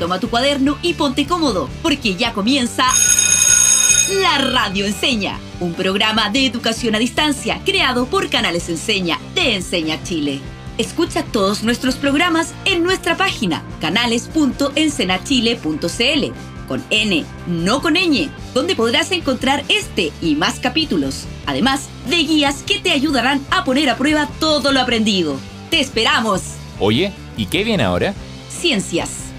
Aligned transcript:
Toma 0.00 0.18
tu 0.18 0.28
cuaderno 0.30 0.78
y 0.80 0.94
ponte 0.94 1.26
cómodo, 1.26 1.68
porque 1.82 2.16
ya 2.16 2.32
comienza 2.32 2.86
La 4.22 4.38
Radio 4.38 4.86
Enseña, 4.86 5.38
un 5.60 5.74
programa 5.74 6.30
de 6.30 6.46
educación 6.46 6.94
a 6.94 6.98
distancia 6.98 7.60
creado 7.66 8.06
por 8.06 8.30
Canales 8.30 8.70
Enseña 8.70 9.20
de 9.34 9.56
Enseña 9.56 10.02
Chile. 10.02 10.40
Escucha 10.78 11.22
todos 11.22 11.64
nuestros 11.64 11.96
programas 11.96 12.54
en 12.64 12.82
nuestra 12.82 13.18
página 13.18 13.62
canales.ensenachile.cl 13.82 16.32
con 16.66 16.82
N, 16.88 17.26
no 17.46 17.82
con 17.82 17.92
ñ, 17.92 18.30
donde 18.54 18.74
podrás 18.74 19.12
encontrar 19.12 19.64
este 19.68 20.12
y 20.22 20.34
más 20.34 20.60
capítulos, 20.60 21.26
además 21.44 21.90
de 22.08 22.16
guías 22.16 22.62
que 22.62 22.78
te 22.78 22.92
ayudarán 22.92 23.44
a 23.50 23.64
poner 23.64 23.90
a 23.90 23.98
prueba 23.98 24.30
todo 24.40 24.72
lo 24.72 24.80
aprendido. 24.80 25.36
¡Te 25.68 25.78
esperamos! 25.78 26.40
Oye, 26.78 27.12
¿y 27.36 27.44
qué 27.44 27.64
viene 27.64 27.82
ahora? 27.82 28.14
Ciencias. 28.48 29.29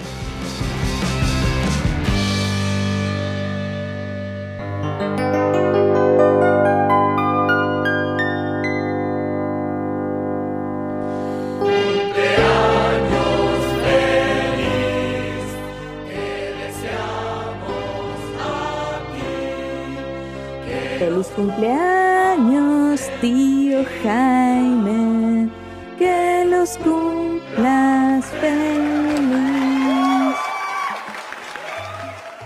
Feliz 21.01 21.27
cumpleaños, 21.35 23.01
tío 23.21 23.83
Jaime. 24.03 25.49
Que 25.97 26.45
los 26.47 26.77
cumplas 26.77 28.23
feliz. 28.39 30.35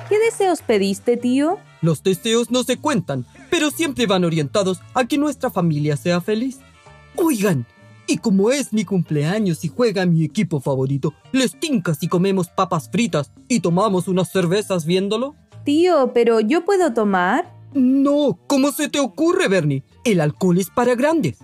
¿Qué 0.07 0.17
deseos 0.19 0.61
pediste, 0.61 1.17
tío? 1.17 1.59
Los 1.81 2.01
deseos 2.01 2.49
no 2.49 2.63
se 2.63 2.77
cuentan, 2.77 3.25
pero 3.49 3.71
siempre 3.71 4.07
van 4.07 4.23
orientados 4.23 4.79
a 4.93 5.03
que 5.03 5.17
nuestra 5.17 5.49
familia 5.49 5.97
sea 5.97 6.21
feliz. 6.21 6.59
Oigan, 7.17 7.65
y 8.07 8.19
como 8.19 8.51
es 8.51 8.71
mi 8.71 8.85
cumpleaños 8.85 9.65
y 9.65 9.67
juega 9.67 10.05
mi 10.05 10.23
equipo 10.23 10.61
favorito, 10.61 11.13
¿les 11.33 11.59
tinca 11.59 11.93
si 11.93 12.07
comemos 12.07 12.47
papas 12.47 12.89
fritas 12.89 13.33
y 13.49 13.59
tomamos 13.59 14.07
unas 14.07 14.31
cervezas 14.31 14.85
viéndolo? 14.85 15.35
Tío, 15.65 16.13
pero 16.13 16.39
yo 16.39 16.63
puedo 16.63 16.93
tomar. 16.93 17.54
No, 17.75 18.39
¿cómo 18.47 18.71
se 18.71 18.89
te 18.89 18.99
ocurre, 18.99 19.47
Bernie? 19.47 19.83
El 20.03 20.21
alcohol 20.21 20.57
es 20.57 20.69
para 20.69 20.95
grandes. 20.95 21.37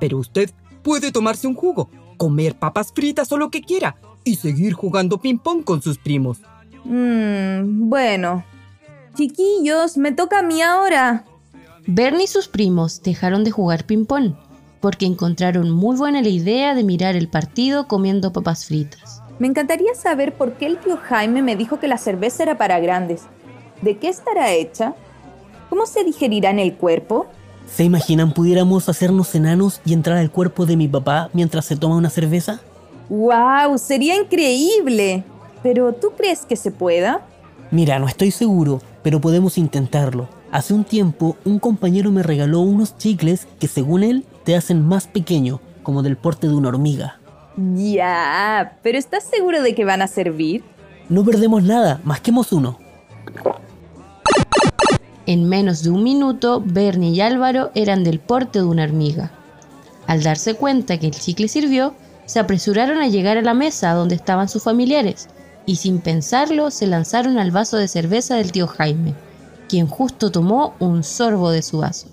Pero 0.00 0.18
usted 0.18 0.50
puede 0.82 1.12
tomarse 1.12 1.46
un 1.46 1.54
jugo, 1.54 1.90
comer 2.16 2.58
papas 2.58 2.92
fritas 2.92 3.30
o 3.30 3.36
lo 3.36 3.50
que 3.50 3.62
quiera 3.62 3.96
y 4.24 4.36
seguir 4.36 4.72
jugando 4.72 5.18
ping-pong 5.18 5.62
con 5.62 5.82
sus 5.82 5.98
primos. 5.98 6.40
Mmm, 6.84 7.88
bueno. 7.88 8.44
Chiquillos, 9.14 9.96
me 9.96 10.10
toca 10.10 10.40
a 10.40 10.42
mí 10.42 10.62
ahora. 10.62 11.24
Bernie 11.86 12.24
y 12.24 12.28
sus 12.28 12.48
primos 12.48 13.02
dejaron 13.02 13.44
de 13.44 13.50
jugar 13.50 13.84
ping-pong 13.84 14.34
porque 14.84 15.06
encontraron 15.06 15.70
muy 15.70 15.96
buena 15.96 16.20
la 16.20 16.28
idea 16.28 16.74
de 16.74 16.84
mirar 16.84 17.16
el 17.16 17.28
partido 17.28 17.88
comiendo 17.88 18.34
papas 18.34 18.66
fritas. 18.66 19.22
Me 19.38 19.46
encantaría 19.46 19.94
saber 19.94 20.34
por 20.34 20.58
qué 20.58 20.66
el 20.66 20.76
tío 20.76 20.98
Jaime 20.98 21.40
me 21.40 21.56
dijo 21.56 21.80
que 21.80 21.88
la 21.88 21.96
cerveza 21.96 22.42
era 22.42 22.58
para 22.58 22.80
grandes. 22.80 23.22
¿De 23.80 23.96
qué 23.96 24.10
estará 24.10 24.52
hecha? 24.52 24.94
¿Cómo 25.74 25.86
se 25.86 26.04
digerirá 26.04 26.50
en 26.50 26.60
el 26.60 26.74
cuerpo? 26.74 27.26
¿Se 27.66 27.82
imaginan 27.82 28.32
pudiéramos 28.32 28.88
hacernos 28.88 29.34
enanos 29.34 29.80
y 29.84 29.92
entrar 29.92 30.18
al 30.18 30.30
cuerpo 30.30 30.66
de 30.66 30.76
mi 30.76 30.86
papá 30.86 31.30
mientras 31.32 31.64
se 31.64 31.74
toma 31.74 31.96
una 31.96 32.10
cerveza? 32.10 32.60
¡Wow! 33.08 33.76
Sería 33.76 34.14
increíble. 34.14 35.24
Pero 35.64 35.92
¿tú 35.92 36.12
crees 36.16 36.46
que 36.46 36.54
se 36.54 36.70
pueda? 36.70 37.22
Mira, 37.72 37.98
no 37.98 38.06
estoy 38.06 38.30
seguro, 38.30 38.82
pero 39.02 39.20
podemos 39.20 39.58
intentarlo. 39.58 40.28
Hace 40.52 40.74
un 40.74 40.84
tiempo, 40.84 41.36
un 41.44 41.58
compañero 41.58 42.12
me 42.12 42.22
regaló 42.22 42.60
unos 42.60 42.96
chicles 42.96 43.48
que 43.58 43.66
según 43.66 44.04
él 44.04 44.24
te 44.44 44.54
hacen 44.54 44.80
más 44.80 45.08
pequeño, 45.08 45.60
como 45.82 46.04
del 46.04 46.16
porte 46.16 46.46
de 46.46 46.54
una 46.54 46.68
hormiga. 46.68 47.18
Ya, 47.74 48.78
pero 48.84 48.96
¿estás 48.96 49.24
seguro 49.24 49.60
de 49.60 49.74
que 49.74 49.84
van 49.84 50.02
a 50.02 50.06
servir? 50.06 50.62
No 51.08 51.24
perdemos 51.24 51.64
nada, 51.64 52.00
masquemos 52.04 52.52
uno. 52.52 52.78
En 55.26 55.48
menos 55.48 55.82
de 55.82 55.90
un 55.90 56.02
minuto, 56.02 56.62
Bernie 56.64 57.10
y 57.10 57.20
Álvaro 57.22 57.70
eran 57.74 58.04
del 58.04 58.20
porte 58.20 58.58
de 58.58 58.66
una 58.66 58.84
hormiga. 58.84 59.30
Al 60.06 60.22
darse 60.22 60.54
cuenta 60.54 60.98
que 60.98 61.06
el 61.06 61.14
chicle 61.14 61.48
sirvió, 61.48 61.94
se 62.26 62.40
apresuraron 62.40 62.98
a 62.98 63.08
llegar 63.08 63.38
a 63.38 63.42
la 63.42 63.54
mesa 63.54 63.94
donde 63.94 64.16
estaban 64.16 64.50
sus 64.50 64.62
familiares 64.62 65.28
y 65.64 65.76
sin 65.76 66.00
pensarlo 66.00 66.70
se 66.70 66.86
lanzaron 66.86 67.38
al 67.38 67.50
vaso 67.50 67.78
de 67.78 67.88
cerveza 67.88 68.36
del 68.36 68.52
tío 68.52 68.66
Jaime, 68.66 69.14
quien 69.66 69.86
justo 69.86 70.30
tomó 70.30 70.74
un 70.78 71.02
sorbo 71.02 71.50
de 71.50 71.62
su 71.62 71.78
vaso. 71.78 72.08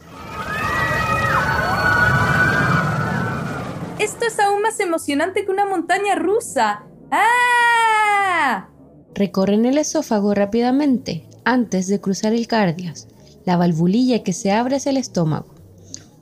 Esto 4.00 4.25
es 4.25 4.39
aún 4.39 4.61
más 4.61 4.79
emocionante 4.79 5.44
que 5.44 5.51
una 5.51 5.66
montaña 5.66 6.16
rusa. 6.16 6.83
¡Ah! 7.11 8.69
Recorren 9.13 9.66
el 9.66 9.77
esófago 9.77 10.33
rápidamente 10.33 11.25
antes 11.44 11.88
de 11.88 12.00
cruzar 12.00 12.34
el 12.34 12.47
cardias, 12.47 13.07
la 13.46 13.57
valvulilla 13.57 14.24
que 14.24 14.34
se 14.34 14.52
abre 14.52 14.75
hacia 14.75 14.91
el 14.91 14.97
estómago. 14.97 15.56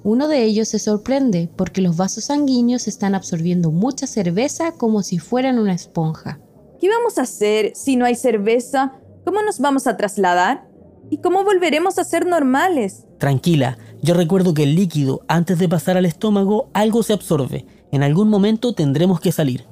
Uno 0.04 0.28
de 0.28 0.44
ellos 0.44 0.70
se 0.70 0.80
sorprende 0.80 1.50
porque 1.56 1.82
los 1.82 1.98
vasos 1.98 2.26
sanguíneos 2.26 2.88
están 2.88 3.16
absorbiendo 3.16 3.72
mucha 3.72 4.08
cerveza 4.08 4.72
como 4.72 5.04
si 5.04 5.20
fueran 5.20 5.60
una 5.60 5.74
esponja. 5.74 6.40
¿Qué 6.80 6.88
vamos 6.90 7.18
a 7.18 7.24
hacer 7.24 7.74
si 7.76 7.98
no 7.98 8.06
hay 8.06 8.16
cerveza? 8.16 8.94
¿Cómo 9.26 9.42
nos 9.42 9.60
vamos 9.60 9.88
a 9.88 9.98
trasladar? 9.98 10.70
¿Y 11.10 11.18
cómo 11.18 11.44
volveremos 11.44 11.98
a 11.98 12.06
ser 12.06 12.26
normales? 12.26 13.06
Tranquila, 13.18 13.78
yo 14.02 14.14
recuerdo 14.14 14.54
que 14.54 14.64
el 14.64 14.76
líquido, 14.76 15.22
antes 15.28 15.60
de 15.60 15.68
pasar 15.68 15.98
al 15.98 16.06
estómago, 16.06 16.70
algo 16.74 17.04
se 17.04 17.14
absorbe. 17.14 17.66
En 17.92 18.04
algún 18.04 18.30
momento 18.30 18.74
tendremos 18.74 19.20
que 19.20 19.34
salir. 19.34 19.66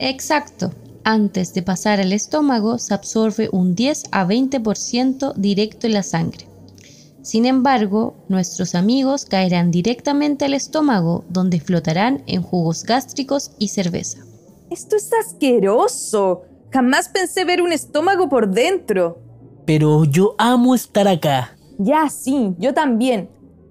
Exacto. 0.00 0.72
Antes 1.04 1.54
de 1.54 1.62
pasar 1.62 2.00
al 2.00 2.12
estómago 2.12 2.78
se 2.78 2.92
absorbe 2.92 3.48
un 3.52 3.74
10 3.74 4.04
a 4.12 4.26
20% 4.26 5.34
directo 5.34 5.86
en 5.86 5.94
la 5.94 6.02
sangre. 6.02 6.46
Sin 7.22 7.46
embargo, 7.46 8.14
nuestros 8.28 8.74
amigos 8.74 9.24
caerán 9.24 9.70
directamente 9.70 10.44
al 10.44 10.54
estómago, 10.54 11.24
donde 11.28 11.60
flotarán 11.60 12.22
en 12.26 12.42
jugos 12.42 12.84
gástricos 12.84 13.52
y 13.58 13.68
cerveza. 13.68 14.24
Esto 14.70 14.96
es 14.96 15.10
asqueroso. 15.12 16.42
Jamás 16.70 17.08
pensé 17.08 17.44
ver 17.44 17.60
un 17.62 17.72
estómago 17.72 18.28
por 18.28 18.48
dentro. 18.50 19.18
Pero 19.66 20.04
yo 20.04 20.34
amo 20.38 20.74
estar 20.74 21.08
acá. 21.08 21.56
Ya, 21.78 22.08
sí, 22.08 22.54
yo 22.58 22.72
también. 22.72 23.28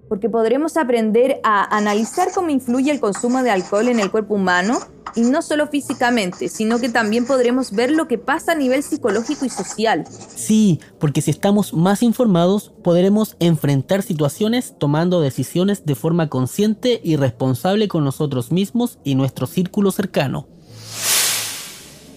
Porque 0.09 0.29
podremos 0.29 0.75
aprender 0.75 1.39
a 1.43 1.77
analizar 1.77 2.29
cómo 2.33 2.49
influye 2.49 2.91
el 2.91 2.99
consumo 2.99 3.43
de 3.43 3.51
alcohol 3.51 3.87
en 3.87 3.99
el 3.99 4.11
cuerpo 4.11 4.33
humano, 4.33 4.79
y 5.15 5.21
no 5.21 5.41
solo 5.41 5.67
físicamente, 5.67 6.49
sino 6.49 6.79
que 6.79 6.89
también 6.89 7.25
podremos 7.25 7.71
ver 7.71 7.91
lo 7.91 8.07
que 8.07 8.17
pasa 8.17 8.53
a 8.53 8.55
nivel 8.55 8.83
psicológico 8.83 9.45
y 9.45 9.49
social. 9.49 10.05
Sí, 10.35 10.79
porque 10.99 11.21
si 11.21 11.31
estamos 11.31 11.73
más 11.73 12.03
informados, 12.03 12.71
podremos 12.83 13.35
enfrentar 13.39 14.03
situaciones 14.03 14.75
tomando 14.77 15.21
decisiones 15.21 15.85
de 15.85 15.95
forma 15.95 16.29
consciente 16.29 17.01
y 17.03 17.15
responsable 17.15 17.87
con 17.87 18.03
nosotros 18.03 18.51
mismos 18.51 18.99
y 19.03 19.15
nuestro 19.15 19.47
círculo 19.47 19.91
cercano. 19.91 20.47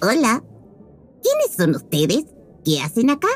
Hola, 0.00 0.42
¿quiénes 1.22 1.56
son 1.56 1.76
ustedes? 1.76 2.24
¿Qué 2.64 2.80
hacen 2.80 3.10
acá? 3.10 3.28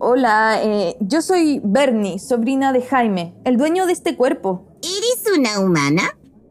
Hola, 0.00 0.60
eh, 0.62 0.96
yo 1.00 1.22
soy 1.22 1.60
Bernie, 1.64 2.20
sobrina 2.20 2.72
de 2.72 2.82
Jaime, 2.82 3.34
el 3.44 3.56
dueño 3.56 3.84
de 3.84 3.92
este 3.92 4.16
cuerpo. 4.16 4.64
¿Eres 4.80 5.36
una 5.36 5.58
humana? 5.58 6.02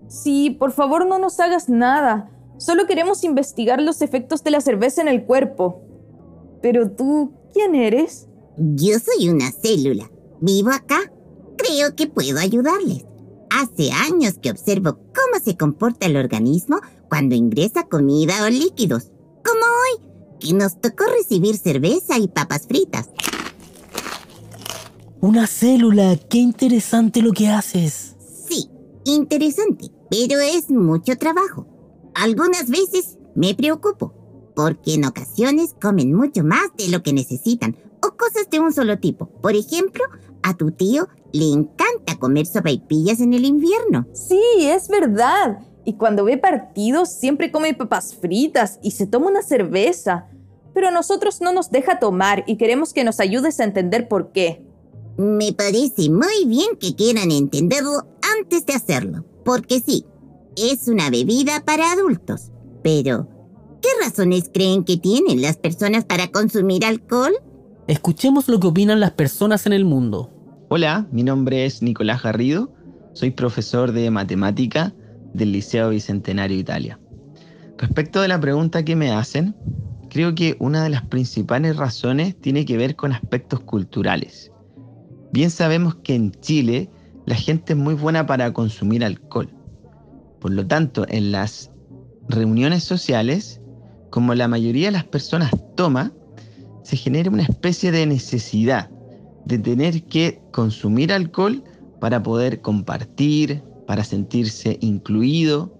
Sí, 0.09 0.49
por 0.49 0.73
favor 0.73 1.07
no 1.07 1.17
nos 1.17 1.39
hagas 1.39 1.69
nada. 1.69 2.29
Solo 2.57 2.87
queremos 2.87 3.23
investigar 3.23 3.81
los 3.81 4.01
efectos 4.01 4.43
de 4.43 4.51
la 4.51 4.59
cerveza 4.59 5.01
en 5.01 5.07
el 5.07 5.23
cuerpo. 5.23 5.81
Pero 6.61 6.91
tú, 6.91 7.31
¿quién 7.53 7.75
eres? 7.75 8.27
Yo 8.57 8.99
soy 8.99 9.29
una 9.29 9.49
célula. 9.51 10.11
Vivo 10.41 10.71
acá. 10.71 10.99
Creo 11.57 11.95
que 11.95 12.07
puedo 12.07 12.39
ayudarles. 12.39 13.05
Hace 13.49 13.91
años 13.91 14.39
que 14.41 14.51
observo 14.51 14.97
cómo 15.15 15.41
se 15.41 15.55
comporta 15.55 16.05
el 16.05 16.17
organismo 16.17 16.81
cuando 17.07 17.33
ingresa 17.33 17.87
comida 17.87 18.43
o 18.43 18.49
líquidos. 18.49 19.11
Como 19.45 19.61
hoy, 19.61 20.06
que 20.39 20.53
nos 20.53 20.79
tocó 20.79 21.05
recibir 21.05 21.57
cerveza 21.57 22.17
y 22.17 22.27
papas 22.27 22.67
fritas. 22.67 23.09
Una 25.19 25.47
célula, 25.47 26.15
qué 26.29 26.37
interesante 26.37 27.21
lo 27.21 27.31
que 27.31 27.47
haces. 27.47 28.15
Sí, 28.47 28.69
interesante, 29.05 29.91
pero 30.09 30.39
es 30.39 30.69
mucho 30.69 31.17
trabajo. 31.17 31.65
Algunas 32.13 32.69
veces 32.69 33.17
me 33.35 33.55
preocupo, 33.55 34.13
porque 34.55 34.93
en 34.93 35.05
ocasiones 35.05 35.75
comen 35.81 36.13
mucho 36.13 36.43
más 36.43 36.69
de 36.77 36.89
lo 36.89 37.03
que 37.03 37.13
necesitan 37.13 37.75
o 38.03 38.15
cosas 38.15 38.49
de 38.49 38.59
un 38.59 38.71
solo 38.73 38.99
tipo. 38.99 39.27
Por 39.41 39.55
ejemplo, 39.55 40.03
a 40.43 40.55
tu 40.55 40.71
tío 40.71 41.07
le 41.33 41.51
encanta 41.51 42.17
comer 42.19 42.45
sopaipillas 42.45 43.19
en 43.19 43.33
el 43.33 43.45
invierno. 43.45 44.07
Sí, 44.13 44.41
es 44.59 44.87
verdad. 44.87 45.59
Y 45.87 45.93
cuando 45.93 46.25
ve 46.25 46.37
partidos 46.37 47.07
siempre 47.07 47.49
come 47.49 47.73
papas 47.73 48.13
fritas 48.13 48.77
y 48.83 48.91
se 48.91 49.07
toma 49.07 49.27
una 49.27 49.41
cerveza. 49.41 50.27
pero 50.73 50.89
a 50.89 50.91
nosotros 50.91 51.39
no 51.39 51.53
nos 51.53 51.71
deja 51.71 51.97
tomar 51.97 52.43
y 52.45 52.57
queremos 52.57 52.93
que 52.93 53.05
nos 53.05 53.21
ayudes 53.21 53.59
a 53.59 53.63
entender 53.63 54.09
por 54.09 54.33
qué. 54.33 54.61
Me 55.17 55.53
parece 55.53 56.09
muy 56.09 56.45
bien 56.45 56.75
que 56.77 56.93
quieran 56.93 57.31
entenderlo 57.31 58.05
antes 58.37 58.65
de 58.65 58.73
hacerlo, 58.73 59.25
porque 59.45 59.79
sí, 59.79 60.05
es 60.57 60.89
una 60.89 61.09
bebida 61.09 61.63
para 61.65 61.93
adultos. 61.93 62.51
Pero, 62.83 63.29
¿qué 63.81 63.89
razones 64.03 64.51
creen 64.53 64.83
que 64.83 64.97
tienen 64.97 65.41
las 65.41 65.55
personas 65.55 66.03
para 66.03 66.27
consumir 66.27 66.85
alcohol? 66.85 67.33
Escuchemos 67.87 68.49
lo 68.49 68.59
que 68.59 68.67
opinan 68.67 68.99
las 68.99 69.11
personas 69.11 69.65
en 69.65 69.73
el 69.73 69.85
mundo. 69.85 70.31
Hola, 70.69 71.07
mi 71.11 71.23
nombre 71.23 71.65
es 71.65 71.81
Nicolás 71.81 72.21
Garrido, 72.21 72.71
soy 73.13 73.31
profesor 73.31 73.93
de 73.93 74.11
matemática 74.11 74.93
del 75.33 75.51
Liceo 75.51 75.89
Bicentenario 75.89 76.57
Italia. 76.57 76.99
Respecto 77.77 78.21
de 78.21 78.27
la 78.27 78.39
pregunta 78.39 78.83
que 78.83 78.95
me 78.95 79.11
hacen, 79.11 79.55
creo 80.09 80.33
que 80.33 80.55
una 80.59 80.83
de 80.83 80.89
las 80.89 81.03
principales 81.03 81.77
razones 81.77 82.35
tiene 82.39 82.65
que 82.65 82.77
ver 82.77 82.95
con 82.95 83.11
aspectos 83.11 83.59
culturales. 83.61 84.51
Bien 85.31 85.49
sabemos 85.49 85.95
que 85.95 86.15
en 86.15 86.31
Chile 86.31 86.89
la 87.25 87.35
gente 87.35 87.73
es 87.73 87.79
muy 87.79 87.93
buena 87.93 88.25
para 88.25 88.53
consumir 88.53 89.03
alcohol. 89.03 89.49
Por 90.39 90.51
lo 90.51 90.65
tanto, 90.65 91.05
en 91.09 91.31
las 91.31 91.71
reuniones 92.29 92.83
sociales, 92.83 93.61
como 94.09 94.33
la 94.33 94.47
mayoría 94.47 94.87
de 94.87 94.93
las 94.93 95.03
personas 95.03 95.51
toma, 95.75 96.11
se 96.83 96.95
genera 96.95 97.29
una 97.29 97.43
especie 97.43 97.91
de 97.91 98.05
necesidad 98.05 98.89
de 99.45 99.59
tener 99.59 100.03
que 100.03 100.41
consumir 100.51 101.11
alcohol 101.11 101.63
para 101.99 102.23
poder 102.23 102.61
compartir, 102.61 103.63
para 103.87 104.03
sentirse 104.03 104.77
incluido 104.81 105.73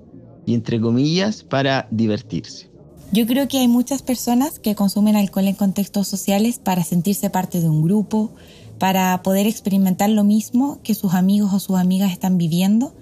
y 0.48 0.56
entre 0.56 0.82
comillas 0.82 1.44
para 1.44 1.88
divertirse. 1.92 2.70
Yo 3.12 3.28
creo 3.28 3.48
que 3.48 3.60
hay 3.60 3.68
muchas 3.68 4.02
personas 4.02 4.60
que 4.60 4.76
consumen 4.76 5.16
alcohol 5.16 5.48
en 5.48 5.56
contextos 5.56 6.08
sociales 6.08 6.60
para 6.60 6.84
sentirse 6.84 7.30
parte 7.30 7.62
de 7.62 7.70
un 7.70 7.84
grupo, 7.84 8.32
para 8.80 9.22
poder 9.24 9.48
experimentar 9.48 10.10
lo 10.10 10.24
mismo 10.24 10.80
que 10.84 10.94
sus 10.94 11.14
amigos 11.14 11.54
o 11.54 11.60
sus 11.60 11.78
amigas 11.78 12.12
están 12.12 12.38
viviendo, 12.38 12.94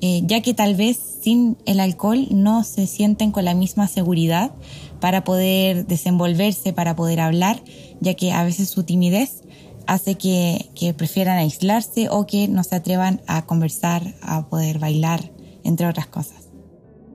eh, 0.00 0.22
ya 0.26 0.42
que 0.42 0.54
tal 0.54 0.74
vez 0.74 0.98
sin 1.22 1.56
el 1.66 1.80
alcohol 1.80 2.26
no 2.30 2.64
se 2.64 2.86
sienten 2.86 3.30
con 3.30 3.44
la 3.44 3.54
misma 3.54 3.86
seguridad 3.86 4.50
para 5.00 5.24
poder 5.24 5.86
desenvolverse, 5.86 6.72
para 6.72 6.96
poder 6.96 7.20
hablar, 7.20 7.62
ya 8.00 8.14
que 8.14 8.32
a 8.32 8.44
veces 8.44 8.68
su 8.68 8.82
timidez 8.82 9.43
hace 9.86 10.16
que, 10.16 10.70
que 10.74 10.94
prefieran 10.94 11.38
aislarse 11.38 12.08
o 12.10 12.26
que 12.26 12.48
no 12.48 12.64
se 12.64 12.76
atrevan 12.76 13.20
a 13.26 13.46
conversar, 13.46 14.14
a 14.22 14.48
poder 14.48 14.78
bailar, 14.78 15.32
entre 15.62 15.86
otras 15.86 16.06
cosas. 16.06 16.48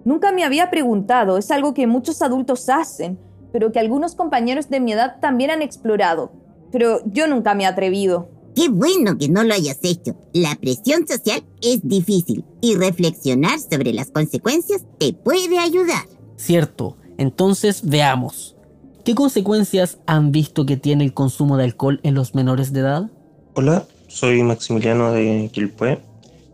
Nunca 0.06 0.32
me 0.32 0.44
había 0.44 0.70
preguntado, 0.70 1.38
es 1.38 1.52
algo 1.52 1.74
que 1.74 1.88
muchos 1.88 2.22
adultos 2.22 2.70
hacen, 2.70 3.20
pero 3.52 3.72
que 3.72 3.80
algunos 3.80 4.16
compañeros 4.16 4.70
de 4.70 4.80
mi 4.80 4.94
edad 4.94 5.18
también 5.20 5.52
han 5.52 5.62
explorado 5.62 6.32
pero 6.72 7.02
yo 7.06 7.28
nunca 7.28 7.54
me 7.54 7.64
he 7.64 7.68
atrevido. 7.68 8.30
Qué 8.56 8.70
bueno 8.70 9.18
que 9.18 9.30
no 9.30 9.44
lo 9.44 9.54
hayas 9.54 9.80
hecho. 9.84 10.16
La 10.34 10.56
presión 10.56 11.08
social 11.08 11.44
es 11.62 11.88
difícil 11.88 12.44
y 12.62 12.76
reflexionar 12.76 13.60
sobre 13.60 13.94
las 13.94 14.12
consecuencias 14.12 14.86
te 14.98 15.14
puede 15.14 15.60
ayudar. 15.60 16.08
Cierto. 16.36 16.98
Entonces 17.18 17.88
veamos. 17.88 18.56
¿Qué 19.04 19.16
consecuencias 19.16 19.98
han 20.06 20.32
visto 20.32 20.66
que 20.66 20.78
tiene 20.78 21.04
el 21.04 21.14
consumo 21.14 21.58
de 21.58 21.64
alcohol 21.64 22.00
en 22.04 22.16
los 22.16 22.36
menores 22.36 22.74
de 22.74 22.82
edad? 22.82 23.10
Hola, 23.56 23.86
soy 24.08 24.44
Maximiliano 24.44 25.12
de 25.12 25.50
Quilpué 25.52 26.00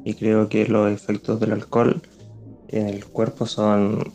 y 0.03 0.13
creo 0.13 0.47
que 0.49 0.67
los 0.67 0.91
efectos 0.91 1.39
del 1.39 1.53
alcohol 1.53 2.01
en 2.69 2.87
el 2.87 3.05
cuerpo 3.05 3.45
son 3.45 4.13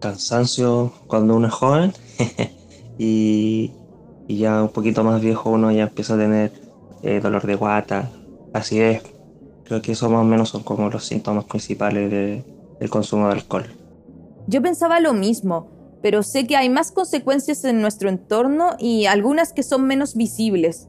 cansancio 0.00 0.92
cuando 1.06 1.36
uno 1.36 1.48
es 1.48 1.52
joven 1.52 1.92
y 2.98 3.72
y 4.26 4.38
ya 4.38 4.62
un 4.62 4.68
poquito 4.70 5.04
más 5.04 5.20
viejo 5.20 5.50
uno 5.50 5.70
ya 5.70 5.84
empieza 5.84 6.14
a 6.14 6.18
tener 6.18 6.52
eh, 7.02 7.20
dolor 7.20 7.46
de 7.46 7.54
guata, 7.54 8.10
así 8.52 8.80
es. 8.80 9.02
Creo 9.64 9.82
que 9.82 9.92
eso 9.92 10.08
más 10.08 10.22
o 10.22 10.24
menos 10.24 10.50
son 10.50 10.62
como 10.62 10.88
los 10.90 11.04
síntomas 11.04 11.44
principales 11.44 12.10
del 12.10 12.90
consumo 12.90 13.28
de 13.28 13.34
alcohol. 13.34 13.64
Yo 14.46 14.60
pensaba 14.62 15.00
lo 15.00 15.14
mismo, 15.14 15.68
pero 16.04 16.22
sé 16.22 16.46
que 16.46 16.54
hay 16.54 16.68
más 16.68 16.92
consecuencias 16.92 17.64
en 17.64 17.80
nuestro 17.80 18.10
entorno 18.10 18.76
y 18.78 19.06
algunas 19.06 19.54
que 19.54 19.62
son 19.62 19.86
menos 19.86 20.16
visibles. 20.16 20.86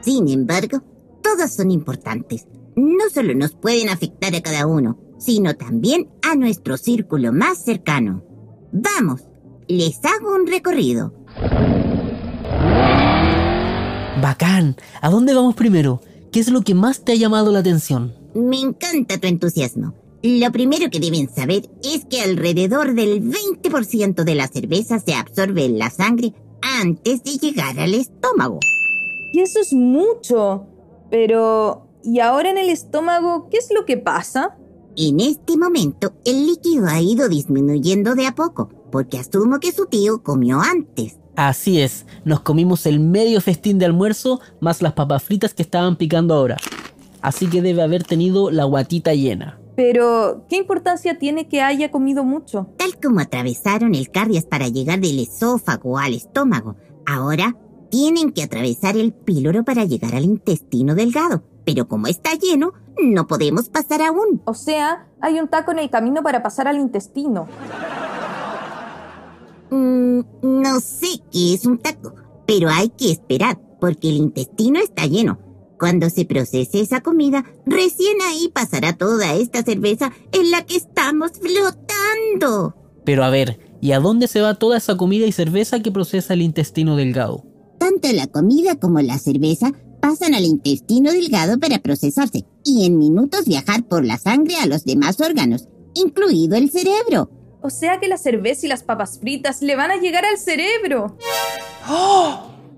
Sin 0.00 0.28
embargo, 0.28 0.80
todas 1.24 1.52
son 1.56 1.72
importantes. 1.72 2.46
No 2.76 3.10
solo 3.12 3.34
nos 3.34 3.56
pueden 3.56 3.88
afectar 3.88 4.32
a 4.36 4.40
cada 4.40 4.68
uno, 4.68 4.96
sino 5.18 5.56
también 5.56 6.08
a 6.22 6.36
nuestro 6.36 6.76
círculo 6.76 7.32
más 7.32 7.64
cercano. 7.64 8.22
Vamos, 8.70 9.24
les 9.66 9.98
hago 10.04 10.36
un 10.36 10.46
recorrido. 10.46 11.12
Bacán. 14.22 14.76
¿A 15.00 15.10
dónde 15.10 15.34
vamos 15.34 15.56
primero? 15.56 16.00
¿Qué 16.30 16.38
es 16.38 16.48
lo 16.48 16.60
que 16.60 16.76
más 16.76 17.04
te 17.04 17.10
ha 17.10 17.16
llamado 17.16 17.50
la 17.50 17.58
atención? 17.58 18.14
Me 18.36 18.60
encanta 18.60 19.18
tu 19.18 19.26
entusiasmo. 19.26 19.94
Lo 20.22 20.50
primero 20.50 20.90
que 20.90 20.98
deben 20.98 21.28
saber 21.28 21.68
es 21.84 22.04
que 22.06 22.22
alrededor 22.22 22.94
del 22.94 23.22
20% 23.22 24.24
de 24.24 24.34
la 24.34 24.48
cerveza 24.48 24.98
se 24.98 25.14
absorbe 25.14 25.64
en 25.64 25.78
la 25.78 25.90
sangre 25.90 26.32
antes 26.62 27.22
de 27.22 27.32
llegar 27.32 27.78
al 27.78 27.94
estómago. 27.94 28.58
Y 29.32 29.40
eso 29.40 29.60
es 29.60 29.72
mucho. 29.72 30.66
Pero, 31.10 31.86
¿y 32.02 32.20
ahora 32.20 32.50
en 32.50 32.58
el 32.58 32.70
estómago 32.70 33.48
qué 33.50 33.58
es 33.58 33.68
lo 33.74 33.84
que 33.84 33.98
pasa? 33.98 34.56
En 34.96 35.20
este 35.20 35.58
momento, 35.58 36.14
el 36.24 36.46
líquido 36.46 36.86
ha 36.86 37.00
ido 37.00 37.28
disminuyendo 37.28 38.14
de 38.14 38.26
a 38.26 38.34
poco, 38.34 38.70
porque 38.90 39.18
asumo 39.18 39.60
que 39.60 39.72
su 39.72 39.86
tío 39.86 40.22
comió 40.22 40.60
antes. 40.60 41.18
Así 41.36 41.80
es, 41.82 42.06
nos 42.24 42.40
comimos 42.40 42.86
el 42.86 42.98
medio 42.98 43.42
festín 43.42 43.78
de 43.78 43.84
almuerzo 43.84 44.40
más 44.58 44.80
las 44.80 44.94
papas 44.94 45.22
fritas 45.22 45.52
que 45.52 45.62
estaban 45.62 45.96
picando 45.96 46.32
ahora. 46.32 46.56
Así 47.20 47.46
que 47.46 47.60
debe 47.60 47.82
haber 47.82 48.04
tenido 48.04 48.50
la 48.50 48.64
guatita 48.64 49.12
llena. 49.12 49.60
Pero, 49.76 50.46
¿qué 50.48 50.56
importancia 50.56 51.18
tiene 51.18 51.48
que 51.48 51.60
haya 51.60 51.90
comido 51.90 52.24
mucho? 52.24 52.68
Tal 52.78 52.98
como 52.98 53.20
atravesaron 53.20 53.94
el 53.94 54.10
cardias 54.10 54.44
para 54.44 54.68
llegar 54.68 55.00
del 55.00 55.20
esófago 55.20 55.98
al 55.98 56.14
estómago, 56.14 56.76
ahora 57.04 57.54
tienen 57.90 58.32
que 58.32 58.42
atravesar 58.42 58.96
el 58.96 59.12
píloro 59.12 59.64
para 59.64 59.84
llegar 59.84 60.14
al 60.14 60.24
intestino 60.24 60.94
delgado. 60.94 61.44
Pero 61.66 61.88
como 61.88 62.06
está 62.06 62.30
lleno, 62.34 62.72
no 63.02 63.26
podemos 63.26 63.68
pasar 63.68 64.00
aún. 64.00 64.40
O 64.46 64.54
sea, 64.54 65.08
hay 65.20 65.38
un 65.38 65.48
taco 65.48 65.72
en 65.72 65.80
el 65.80 65.90
camino 65.90 66.22
para 66.22 66.42
pasar 66.42 66.68
al 66.68 66.78
intestino. 66.78 67.46
Mm, 69.70 70.20
no 70.42 70.80
sé 70.80 71.20
qué 71.30 71.54
es 71.54 71.66
un 71.66 71.78
taco, 71.78 72.14
pero 72.46 72.70
hay 72.70 72.88
que 72.88 73.10
esperar 73.10 73.60
porque 73.78 74.08
el 74.08 74.16
intestino 74.16 74.78
está 74.78 75.06
lleno. 75.06 75.38
Cuando 75.78 76.08
se 76.08 76.24
procese 76.24 76.80
esa 76.80 77.02
comida, 77.02 77.44
recién 77.66 78.16
ahí 78.22 78.48
pasará 78.48 78.94
toda 78.94 79.34
esta 79.34 79.62
cerveza 79.62 80.12
en 80.32 80.50
la 80.50 80.64
que 80.64 80.76
estamos 80.76 81.32
flotando. 81.32 82.74
Pero 83.04 83.24
a 83.24 83.30
ver, 83.30 83.60
¿y 83.80 83.92
a 83.92 84.00
dónde 84.00 84.26
se 84.26 84.40
va 84.40 84.54
toda 84.54 84.78
esa 84.78 84.96
comida 84.96 85.26
y 85.26 85.32
cerveza 85.32 85.80
que 85.80 85.92
procesa 85.92 86.34
el 86.34 86.42
intestino 86.42 86.96
delgado? 86.96 87.44
Tanto 87.78 88.10
la 88.12 88.26
comida 88.26 88.76
como 88.76 89.00
la 89.00 89.18
cerveza 89.18 89.72
pasan 90.00 90.34
al 90.34 90.44
intestino 90.44 91.12
delgado 91.12 91.58
para 91.58 91.78
procesarse 91.78 92.46
y 92.64 92.86
en 92.86 92.98
minutos 92.98 93.44
viajar 93.46 93.84
por 93.84 94.04
la 94.04 94.18
sangre 94.18 94.56
a 94.56 94.66
los 94.66 94.84
demás 94.84 95.20
órganos, 95.20 95.68
incluido 95.94 96.56
el 96.56 96.70
cerebro. 96.70 97.30
O 97.60 97.70
sea 97.70 97.98
que 98.00 98.08
la 98.08 98.16
cerveza 98.16 98.66
y 98.66 98.68
las 98.68 98.82
papas 98.82 99.18
fritas 99.18 99.60
le 99.62 99.76
van 99.76 99.90
a 99.90 99.96
llegar 99.96 100.24
al 100.24 100.38
cerebro. 100.38 101.16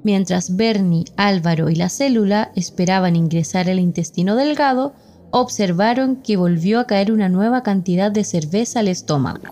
Mientras 0.08 0.56
Bernie, 0.56 1.04
Álvaro 1.18 1.68
y 1.68 1.74
la 1.74 1.90
célula 1.90 2.50
esperaban 2.56 3.14
ingresar 3.14 3.68
al 3.68 3.78
intestino 3.78 4.36
delgado, 4.36 4.94
observaron 5.32 6.22
que 6.22 6.38
volvió 6.38 6.80
a 6.80 6.86
caer 6.86 7.12
una 7.12 7.28
nueva 7.28 7.62
cantidad 7.62 8.10
de 8.10 8.24
cerveza 8.24 8.80
al 8.80 8.88
estómago 8.88 9.42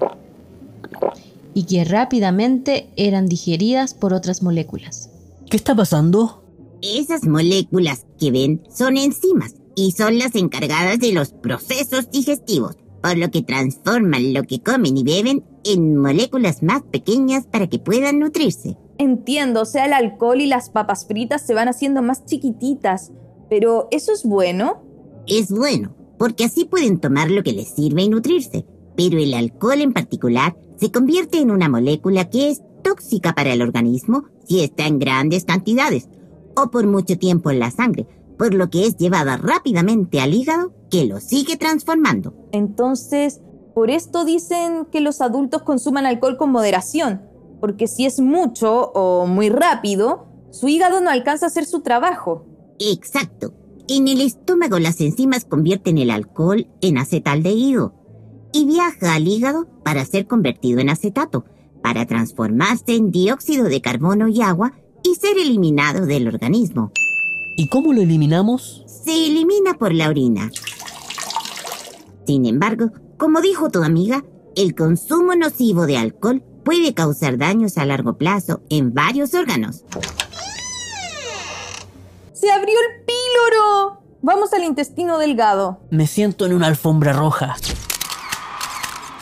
y 1.52 1.64
que 1.64 1.84
rápidamente 1.84 2.88
eran 2.96 3.28
digeridas 3.28 3.92
por 3.92 4.14
otras 4.14 4.42
moléculas. 4.42 5.10
¿Qué 5.50 5.58
está 5.58 5.76
pasando? 5.76 6.42
Esas 6.80 7.24
moléculas 7.24 8.06
que 8.18 8.30
ven 8.30 8.62
son 8.74 8.96
enzimas 8.96 9.56
y 9.74 9.92
son 9.92 10.18
las 10.18 10.34
encargadas 10.36 10.98
de 11.00 11.12
los 11.12 11.32
procesos 11.32 12.10
digestivos 12.10 12.78
por 13.02 13.18
lo 13.18 13.30
que 13.30 13.42
transforman 13.42 14.32
lo 14.32 14.44
que 14.44 14.62
comen 14.62 14.96
y 14.96 15.04
beben 15.04 15.44
en 15.64 15.98
moléculas 15.98 16.62
más 16.62 16.82
pequeñas 16.82 17.44
para 17.46 17.66
que 17.66 17.78
puedan 17.78 18.20
nutrirse. 18.20 18.78
Entiendo, 18.98 19.62
o 19.62 19.64
sea, 19.66 19.86
el 19.86 19.92
alcohol 19.92 20.40
y 20.40 20.46
las 20.46 20.70
papas 20.70 21.06
fritas 21.06 21.42
se 21.46 21.54
van 21.54 21.68
haciendo 21.68 22.02
más 22.02 22.24
chiquititas, 22.24 23.12
pero 23.48 23.88
¿eso 23.90 24.12
es 24.12 24.24
bueno? 24.24 24.82
Es 25.26 25.50
bueno, 25.50 25.94
porque 26.18 26.44
así 26.44 26.64
pueden 26.64 26.98
tomar 26.98 27.30
lo 27.30 27.42
que 27.42 27.52
les 27.52 27.68
sirve 27.68 28.02
y 28.02 28.08
nutrirse, 28.08 28.64
pero 28.96 29.18
el 29.18 29.34
alcohol 29.34 29.80
en 29.80 29.92
particular 29.92 30.56
se 30.76 30.90
convierte 30.90 31.38
en 31.38 31.50
una 31.50 31.68
molécula 31.68 32.30
que 32.30 32.50
es 32.50 32.62
tóxica 32.82 33.34
para 33.34 33.52
el 33.52 33.62
organismo 33.62 34.24
si 34.46 34.62
está 34.62 34.86
en 34.86 34.98
grandes 34.98 35.44
cantidades 35.44 36.08
o 36.56 36.70
por 36.70 36.86
mucho 36.86 37.18
tiempo 37.18 37.50
en 37.50 37.58
la 37.58 37.70
sangre, 37.70 38.06
por 38.38 38.54
lo 38.54 38.70
que 38.70 38.86
es 38.86 38.96
llevada 38.96 39.36
rápidamente 39.36 40.20
al 40.20 40.34
hígado 40.34 40.72
que 40.90 41.04
lo 41.04 41.20
sigue 41.20 41.56
transformando. 41.56 42.34
Entonces, 42.52 43.40
por 43.74 43.90
esto 43.90 44.24
dicen 44.24 44.86
que 44.90 45.00
los 45.00 45.20
adultos 45.20 45.62
consuman 45.62 46.06
alcohol 46.06 46.36
con 46.38 46.50
moderación, 46.50 47.22
porque 47.66 47.88
si 47.88 48.06
es 48.06 48.20
mucho 48.20 48.92
o 48.94 49.26
muy 49.26 49.48
rápido, 49.48 50.28
su 50.52 50.68
hígado 50.68 51.00
no 51.00 51.10
alcanza 51.10 51.46
a 51.46 51.48
hacer 51.48 51.66
su 51.66 51.80
trabajo. 51.80 52.46
Exacto. 52.78 53.54
En 53.88 54.06
el 54.06 54.20
estómago 54.20 54.78
las 54.78 55.00
enzimas 55.00 55.44
convierten 55.44 55.98
el 55.98 56.12
alcohol 56.12 56.68
en 56.80 56.96
acetaldehído 56.96 57.92
y 58.52 58.66
viaja 58.66 59.14
al 59.14 59.26
hígado 59.26 59.66
para 59.82 60.04
ser 60.04 60.28
convertido 60.28 60.78
en 60.78 60.90
acetato, 60.90 61.44
para 61.82 62.06
transformarse 62.06 62.94
en 62.94 63.10
dióxido 63.10 63.64
de 63.64 63.80
carbono 63.80 64.28
y 64.28 64.42
agua 64.42 64.74
y 65.02 65.16
ser 65.16 65.36
eliminado 65.36 66.06
del 66.06 66.28
organismo. 66.28 66.92
¿Y 67.56 67.68
cómo 67.68 67.92
lo 67.92 68.02
eliminamos? 68.02 68.84
Se 68.86 69.26
elimina 69.26 69.74
por 69.74 69.92
la 69.92 70.08
orina. 70.08 70.52
Sin 72.28 72.46
embargo, 72.46 72.92
como 73.18 73.40
dijo 73.40 73.70
tu 73.70 73.82
amiga, 73.82 74.24
el 74.54 74.76
consumo 74.76 75.34
nocivo 75.34 75.84
de 75.86 75.96
alcohol 75.96 76.44
puede 76.66 76.94
causar 76.94 77.38
daños 77.38 77.78
a 77.78 77.86
largo 77.86 78.18
plazo 78.18 78.60
en 78.68 78.92
varios 78.92 79.34
órganos. 79.34 79.84
¡Se 82.32 82.50
abrió 82.50 82.74
el 82.74 83.04
píloro! 83.04 84.00
Vamos 84.20 84.52
al 84.52 84.64
intestino 84.64 85.18
delgado. 85.18 85.78
Me 85.90 86.08
siento 86.08 86.44
en 86.44 86.54
una 86.54 86.66
alfombra 86.66 87.12
roja. 87.12 87.54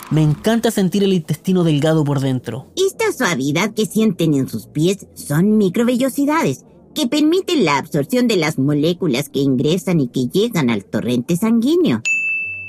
Me 0.09 0.23
encanta 0.23 0.71
sentir 0.71 1.03
el 1.03 1.13
intestino 1.13 1.63
delgado 1.63 2.03
por 2.03 2.19
dentro. 2.19 2.65
Esta 2.75 3.11
suavidad 3.11 3.75
que 3.75 3.85
sienten 3.85 4.33
en 4.33 4.49
sus 4.49 4.65
pies 4.65 5.05
son 5.13 5.59
microvellosidades 5.59 6.65
que 6.95 7.05
permiten 7.05 7.63
la 7.63 7.77
absorción 7.77 8.27
de 8.27 8.37
las 8.37 8.57
moléculas 8.57 9.29
que 9.29 9.39
ingresan 9.39 9.99
y 9.99 10.07
que 10.07 10.27
llegan 10.27 10.71
al 10.71 10.83
torrente 10.83 11.37
sanguíneo. 11.37 12.01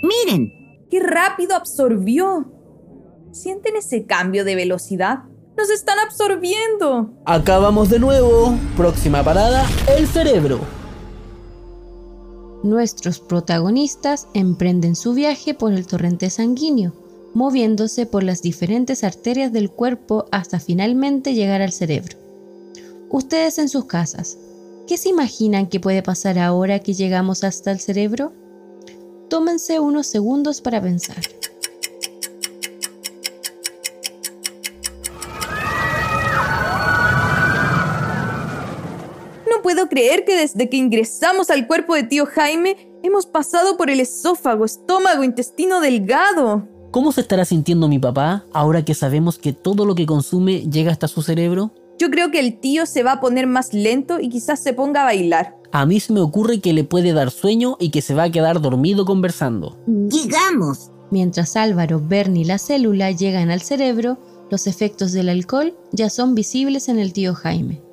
Miren. 0.02 0.52
¡Qué 0.90 1.00
rápido 1.00 1.56
absorbió! 1.56 2.55
¿Sienten 3.32 3.76
ese 3.76 4.04
cambio 4.04 4.44
de 4.44 4.54
velocidad? 4.54 5.24
¡Nos 5.56 5.70
están 5.70 5.98
absorbiendo! 5.98 7.10
Acabamos 7.24 7.88
de 7.88 7.98
nuevo. 7.98 8.54
Próxima 8.76 9.22
parada, 9.22 9.66
el 9.96 10.06
cerebro. 10.06 10.60
Nuestros 12.62 13.20
protagonistas 13.20 14.28
emprenden 14.34 14.96
su 14.96 15.14
viaje 15.14 15.54
por 15.54 15.72
el 15.72 15.86
torrente 15.86 16.30
sanguíneo, 16.30 16.92
moviéndose 17.32 18.06
por 18.06 18.22
las 18.22 18.42
diferentes 18.42 19.04
arterias 19.04 19.52
del 19.52 19.70
cuerpo 19.70 20.26
hasta 20.32 20.58
finalmente 20.58 21.34
llegar 21.34 21.62
al 21.62 21.72
cerebro. 21.72 22.18
Ustedes 23.08 23.58
en 23.58 23.68
sus 23.68 23.84
casas, 23.84 24.36
¿qué 24.86 24.96
se 24.96 25.10
imaginan 25.10 25.68
que 25.68 25.80
puede 25.80 26.02
pasar 26.02 26.38
ahora 26.38 26.80
que 26.80 26.94
llegamos 26.94 27.44
hasta 27.44 27.70
el 27.70 27.78
cerebro? 27.78 28.32
Tómense 29.28 29.80
unos 29.80 30.06
segundos 30.06 30.60
para 30.60 30.80
pensar. 30.80 31.20
Que 40.36 40.42
desde 40.42 40.68
que 40.68 40.76
ingresamos 40.76 41.50
al 41.50 41.66
cuerpo 41.66 41.94
de 41.94 42.02
tío 42.02 42.26
Jaime 42.26 42.76
hemos 43.02 43.26
pasado 43.26 43.76
por 43.76 43.90
el 43.90 44.00
esófago, 44.00 44.64
estómago, 44.64 45.24
intestino 45.24 45.80
delgado. 45.80 46.68
¿Cómo 46.90 47.12
se 47.12 47.22
estará 47.22 47.44
sintiendo 47.44 47.88
mi 47.88 47.98
papá 47.98 48.44
ahora 48.52 48.84
que 48.84 48.94
sabemos 48.94 49.38
que 49.38 49.52
todo 49.52 49.86
lo 49.86 49.94
que 49.94 50.06
consume 50.06 50.68
llega 50.70 50.92
hasta 50.92 51.08
su 51.08 51.22
cerebro? 51.22 51.72
Yo 51.98 52.10
creo 52.10 52.30
que 52.30 52.40
el 52.40 52.58
tío 52.60 52.84
se 52.84 53.02
va 53.02 53.12
a 53.12 53.20
poner 53.20 53.46
más 53.46 53.72
lento 53.72 54.20
y 54.20 54.28
quizás 54.28 54.62
se 54.62 54.74
ponga 54.74 55.02
a 55.02 55.04
bailar. 55.04 55.56
A 55.72 55.86
mí 55.86 56.00
se 56.00 56.12
me 56.12 56.20
ocurre 56.20 56.60
que 56.60 56.74
le 56.74 56.84
puede 56.84 57.12
dar 57.12 57.30
sueño 57.30 57.76
y 57.80 57.90
que 57.90 58.02
se 58.02 58.14
va 58.14 58.24
a 58.24 58.30
quedar 58.30 58.60
dormido 58.60 59.06
conversando. 59.06 59.78
Llegamos. 59.86 60.90
Mientras 61.10 61.56
Álvaro, 61.56 62.02
Bernie 62.06 62.42
y 62.42 62.44
la 62.44 62.58
célula 62.58 63.10
llegan 63.10 63.50
al 63.50 63.62
cerebro, 63.62 64.18
los 64.50 64.66
efectos 64.66 65.12
del 65.12 65.28
alcohol 65.28 65.76
ya 65.92 66.10
son 66.10 66.34
visibles 66.34 66.88
en 66.88 66.98
el 66.98 67.12
tío 67.12 67.34
Jaime. 67.34 67.85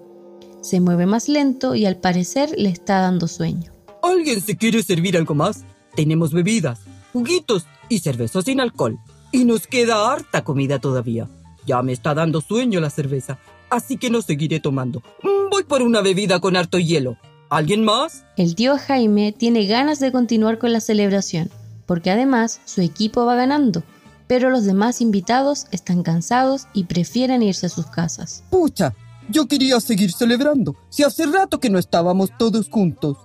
Se 0.63 0.79
mueve 0.79 1.05
más 1.05 1.27
lento 1.27 1.75
y 1.75 1.85
al 1.85 1.97
parecer 1.97 2.55
le 2.57 2.69
está 2.69 3.01
dando 3.01 3.27
sueño. 3.27 3.73
¿Alguien 4.01 4.39
se 4.39 4.55
quiere 4.55 4.81
servir 4.81 5.17
algo 5.17 5.35
más? 5.35 5.65
Tenemos 5.93 6.31
bebidas, 6.31 6.79
juguitos 7.11 7.65
y 7.89 7.99
cerveza 7.99 8.41
sin 8.41 8.61
alcohol. 8.61 8.97
Y 9.33 9.43
nos 9.43 9.67
queda 9.67 10.09
harta 10.09 10.45
comida 10.45 10.79
todavía. 10.79 11.27
Ya 11.65 11.81
me 11.81 11.91
está 11.91 12.13
dando 12.13 12.39
sueño 12.39 12.79
la 12.79 12.89
cerveza, 12.89 13.39
así 13.69 13.97
que 13.97 14.09
no 14.09 14.21
seguiré 14.21 14.61
tomando. 14.61 15.03
Mm, 15.21 15.49
Voy 15.51 15.63
por 15.65 15.81
una 15.81 15.99
bebida 15.99 16.39
con 16.39 16.55
harto 16.55 16.79
hielo. 16.79 17.17
¿Alguien 17.49 17.83
más? 17.83 18.23
El 18.37 18.55
tío 18.55 18.77
Jaime 18.77 19.33
tiene 19.33 19.65
ganas 19.65 19.99
de 19.99 20.13
continuar 20.13 20.59
con 20.59 20.71
la 20.71 20.79
celebración, 20.79 21.51
porque 21.85 22.09
además 22.09 22.61
su 22.63 22.79
equipo 22.79 23.25
va 23.25 23.35
ganando, 23.35 23.83
pero 24.27 24.49
los 24.49 24.63
demás 24.63 25.01
invitados 25.01 25.67
están 25.71 26.03
cansados 26.03 26.67
y 26.73 26.85
prefieren 26.85 27.43
irse 27.43 27.65
a 27.65 27.69
sus 27.69 27.85
casas. 27.87 28.45
Pucha, 28.49 28.95
yo 29.29 29.47
quería 29.47 29.79
seguir 29.79 30.11
celebrando. 30.11 30.75
Si 30.89 31.03
hace 31.03 31.25
rato 31.25 31.59
que 31.59 31.69
no 31.69 31.79
estábamos 31.79 32.29
todos 32.37 32.69
juntos. 32.69 33.17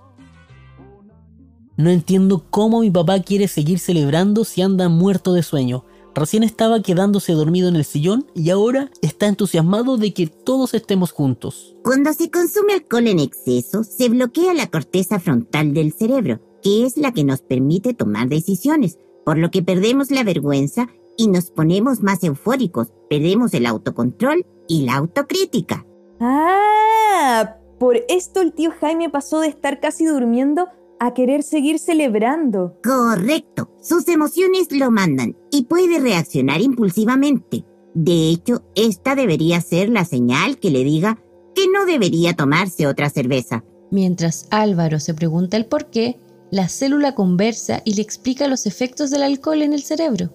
No 1.77 1.89
entiendo 1.89 2.45
cómo 2.49 2.81
mi 2.81 2.91
papá 2.91 3.21
quiere 3.21 3.47
seguir 3.47 3.79
celebrando 3.79 4.43
si 4.43 4.61
anda 4.61 4.89
muerto 4.89 5.33
de 5.33 5.43
sueño. 5.43 5.85
Recién 6.13 6.43
estaba 6.43 6.81
quedándose 6.81 7.33
dormido 7.33 7.69
en 7.69 7.77
el 7.77 7.85
sillón 7.85 8.25
y 8.35 8.49
ahora 8.49 8.91
está 9.01 9.27
entusiasmado 9.27 9.95
de 9.97 10.13
que 10.13 10.27
todos 10.27 10.73
estemos 10.73 11.11
juntos. 11.11 11.77
Cuando 11.83 12.11
se 12.13 12.29
consume 12.29 12.73
alcohol 12.73 13.07
en 13.07 13.19
exceso, 13.19 13.83
se 13.83 14.09
bloquea 14.09 14.53
la 14.53 14.67
corteza 14.67 15.19
frontal 15.19 15.73
del 15.73 15.93
cerebro, 15.93 16.41
que 16.61 16.85
es 16.85 16.97
la 16.97 17.13
que 17.13 17.23
nos 17.23 17.41
permite 17.41 17.93
tomar 17.93 18.27
decisiones, 18.27 18.97
por 19.23 19.37
lo 19.37 19.51
que 19.51 19.63
perdemos 19.63 20.11
la 20.11 20.23
vergüenza 20.23 20.89
y 21.15 21.27
nos 21.27 21.51
ponemos 21.51 22.01
más 22.01 22.23
eufóricos, 22.23 22.89
perdemos 23.09 23.53
el 23.53 23.65
autocontrol 23.65 24.45
y 24.67 24.83
la 24.83 24.95
autocrítica. 24.95 25.85
Ah, 26.19 27.55
por 27.79 27.97
esto 28.09 28.41
el 28.41 28.53
tío 28.53 28.71
Jaime 28.79 29.09
pasó 29.09 29.39
de 29.39 29.47
estar 29.47 29.79
casi 29.79 30.05
durmiendo 30.05 30.67
a 30.99 31.13
querer 31.13 31.43
seguir 31.43 31.79
celebrando. 31.79 32.77
Correcto, 32.83 33.71
sus 33.81 34.07
emociones 34.09 34.71
lo 34.71 34.91
mandan 34.91 35.37
y 35.49 35.63
puede 35.63 35.99
reaccionar 35.99 36.61
impulsivamente. 36.61 37.65
De 37.93 38.29
hecho, 38.29 38.63
esta 38.75 39.15
debería 39.15 39.61
ser 39.61 39.89
la 39.89 40.05
señal 40.05 40.59
que 40.59 40.69
le 40.69 40.83
diga 40.83 41.21
que 41.55 41.67
no 41.73 41.85
debería 41.85 42.35
tomarse 42.35 42.85
otra 42.85 43.09
cerveza. 43.09 43.63
Mientras 43.91 44.47
Álvaro 44.51 44.99
se 44.99 45.13
pregunta 45.13 45.57
el 45.57 45.65
por 45.65 45.89
qué, 45.89 46.19
la 46.51 46.67
célula 46.67 47.15
conversa 47.15 47.81
y 47.85 47.93
le 47.93 48.01
explica 48.01 48.47
los 48.47 48.65
efectos 48.65 49.09
del 49.09 49.23
alcohol 49.23 49.61
en 49.61 49.73
el 49.73 49.83
cerebro. 49.83 50.31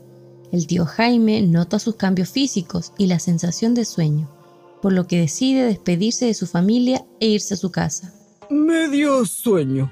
El 0.50 0.66
tío 0.66 0.86
Jaime 0.86 1.42
nota 1.42 1.78
sus 1.78 1.96
cambios 1.96 2.30
físicos 2.30 2.92
y 2.96 3.06
la 3.06 3.18
sensación 3.18 3.74
de 3.74 3.84
sueño, 3.84 4.28
por 4.84 4.92
lo 4.92 5.06
que 5.06 5.18
decide 5.18 5.64
despedirse 5.64 6.26
de 6.26 6.34
su 6.34 6.46
familia 6.46 7.06
e 7.18 7.28
irse 7.28 7.54
a 7.54 7.56
su 7.56 7.70
casa. 7.70 8.12
Me 8.50 8.86
dio 8.90 9.24
sueño. 9.24 9.90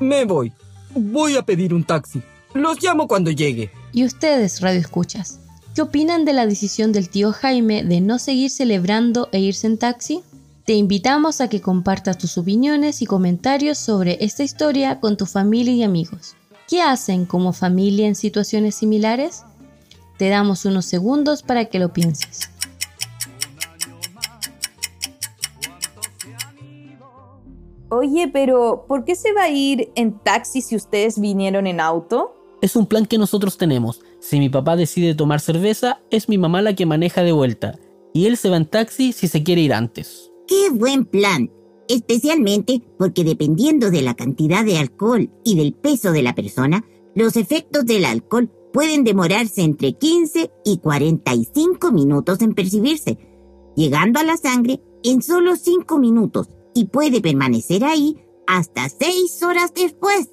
Me 0.00 0.24
voy. 0.24 0.52
Voy 0.92 1.36
a 1.36 1.46
pedir 1.46 1.72
un 1.72 1.84
taxi. 1.84 2.20
Los 2.52 2.82
llamo 2.82 3.06
cuando 3.06 3.30
llegue. 3.30 3.70
¿Y 3.92 4.04
ustedes, 4.04 4.60
Radio 4.60 4.80
Escuchas? 4.80 5.38
¿Qué 5.76 5.82
opinan 5.82 6.24
de 6.24 6.32
la 6.32 6.48
decisión 6.48 6.90
del 6.90 7.10
tío 7.10 7.30
Jaime 7.30 7.84
de 7.84 8.00
no 8.00 8.18
seguir 8.18 8.50
celebrando 8.50 9.28
e 9.30 9.38
irse 9.38 9.68
en 9.68 9.78
taxi? 9.78 10.22
Te 10.64 10.72
invitamos 10.72 11.40
a 11.40 11.46
que 11.46 11.60
compartas 11.60 12.18
tus 12.18 12.36
opiniones 12.36 13.02
y 13.02 13.06
comentarios 13.06 13.78
sobre 13.78 14.18
esta 14.20 14.42
historia 14.42 14.98
con 14.98 15.16
tu 15.16 15.26
familia 15.26 15.74
y 15.74 15.84
amigos. 15.84 16.34
¿Qué 16.66 16.82
hacen 16.82 17.24
como 17.24 17.52
familia 17.52 18.08
en 18.08 18.16
situaciones 18.16 18.74
similares? 18.74 19.44
Te 20.18 20.28
damos 20.28 20.64
unos 20.64 20.86
segundos 20.86 21.44
para 21.44 21.66
que 21.66 21.78
lo 21.78 21.92
pienses. 21.92 22.50
Oye, 27.94 28.28
pero 28.32 28.86
¿por 28.88 29.04
qué 29.04 29.14
se 29.14 29.32
va 29.32 29.44
a 29.44 29.50
ir 29.50 29.92
en 29.94 30.18
taxi 30.18 30.62
si 30.62 30.74
ustedes 30.74 31.20
vinieron 31.20 31.68
en 31.68 31.78
auto? 31.78 32.34
Es 32.60 32.74
un 32.74 32.86
plan 32.86 33.06
que 33.06 33.18
nosotros 33.18 33.56
tenemos. 33.56 34.00
Si 34.18 34.40
mi 34.40 34.48
papá 34.48 34.74
decide 34.74 35.14
tomar 35.14 35.38
cerveza, 35.38 36.00
es 36.10 36.28
mi 36.28 36.36
mamá 36.36 36.60
la 36.60 36.74
que 36.74 36.86
maneja 36.86 37.22
de 37.22 37.30
vuelta. 37.30 37.78
Y 38.12 38.26
él 38.26 38.36
se 38.36 38.50
va 38.50 38.56
en 38.56 38.66
taxi 38.66 39.12
si 39.12 39.28
se 39.28 39.44
quiere 39.44 39.60
ir 39.60 39.72
antes. 39.72 40.32
¡Qué 40.48 40.70
buen 40.70 41.04
plan! 41.04 41.52
Especialmente 41.86 42.82
porque 42.98 43.22
dependiendo 43.22 43.92
de 43.92 44.02
la 44.02 44.14
cantidad 44.14 44.64
de 44.64 44.78
alcohol 44.78 45.30
y 45.44 45.54
del 45.54 45.72
peso 45.72 46.10
de 46.10 46.22
la 46.22 46.34
persona, 46.34 46.84
los 47.14 47.36
efectos 47.36 47.86
del 47.86 48.06
alcohol 48.06 48.50
pueden 48.72 49.04
demorarse 49.04 49.62
entre 49.62 49.92
15 49.92 50.50
y 50.64 50.78
45 50.78 51.92
minutos 51.92 52.42
en 52.42 52.54
percibirse, 52.54 53.18
llegando 53.76 54.18
a 54.18 54.24
la 54.24 54.36
sangre 54.36 54.80
en 55.04 55.22
solo 55.22 55.54
5 55.54 55.96
minutos 55.98 56.48
y 56.74 56.86
puede 56.86 57.20
permanecer 57.20 57.84
ahí 57.84 58.22
hasta 58.46 58.88
6 58.88 59.42
horas 59.42 59.72
después. 59.74 60.30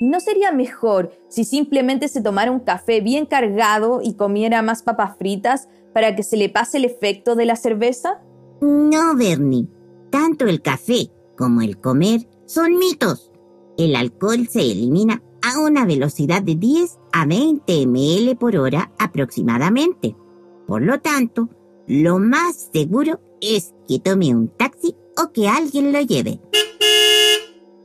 ¿Y 0.00 0.06
no 0.06 0.20
sería 0.20 0.52
mejor 0.52 1.12
si 1.28 1.44
simplemente 1.44 2.08
se 2.08 2.22
tomara 2.22 2.50
un 2.50 2.60
café 2.60 3.00
bien 3.00 3.26
cargado 3.26 4.00
y 4.02 4.14
comiera 4.14 4.62
más 4.62 4.82
papas 4.82 5.18
fritas 5.18 5.68
para 5.92 6.16
que 6.16 6.22
se 6.22 6.36
le 6.36 6.48
pase 6.48 6.78
el 6.78 6.86
efecto 6.86 7.34
de 7.34 7.44
la 7.44 7.56
cerveza? 7.56 8.22
No, 8.60 9.14
Bernie. 9.16 9.68
Tanto 10.10 10.46
el 10.46 10.62
café 10.62 11.10
como 11.36 11.60
el 11.60 11.78
comer 11.78 12.26
son 12.46 12.78
mitos. 12.78 13.30
El 13.76 13.94
alcohol 13.96 14.48
se 14.48 14.60
elimina 14.60 15.22
a 15.42 15.60
una 15.60 15.84
velocidad 15.84 16.42
de 16.42 16.54
10 16.54 16.98
a 17.12 17.26
20 17.26 17.86
ml 17.86 18.36
por 18.36 18.56
hora 18.56 18.92
aproximadamente. 18.98 20.16
Por 20.66 20.82
lo 20.82 21.00
tanto, 21.00 21.48
lo 21.86 22.18
más 22.18 22.70
seguro 22.72 23.20
es 23.40 23.74
que 23.88 23.98
tome 23.98 24.34
un 24.34 24.48
taxi 24.48 24.94
o 25.20 25.32
que 25.32 25.48
alguien 25.48 25.92
lo 25.92 26.00
lleve. 26.00 26.40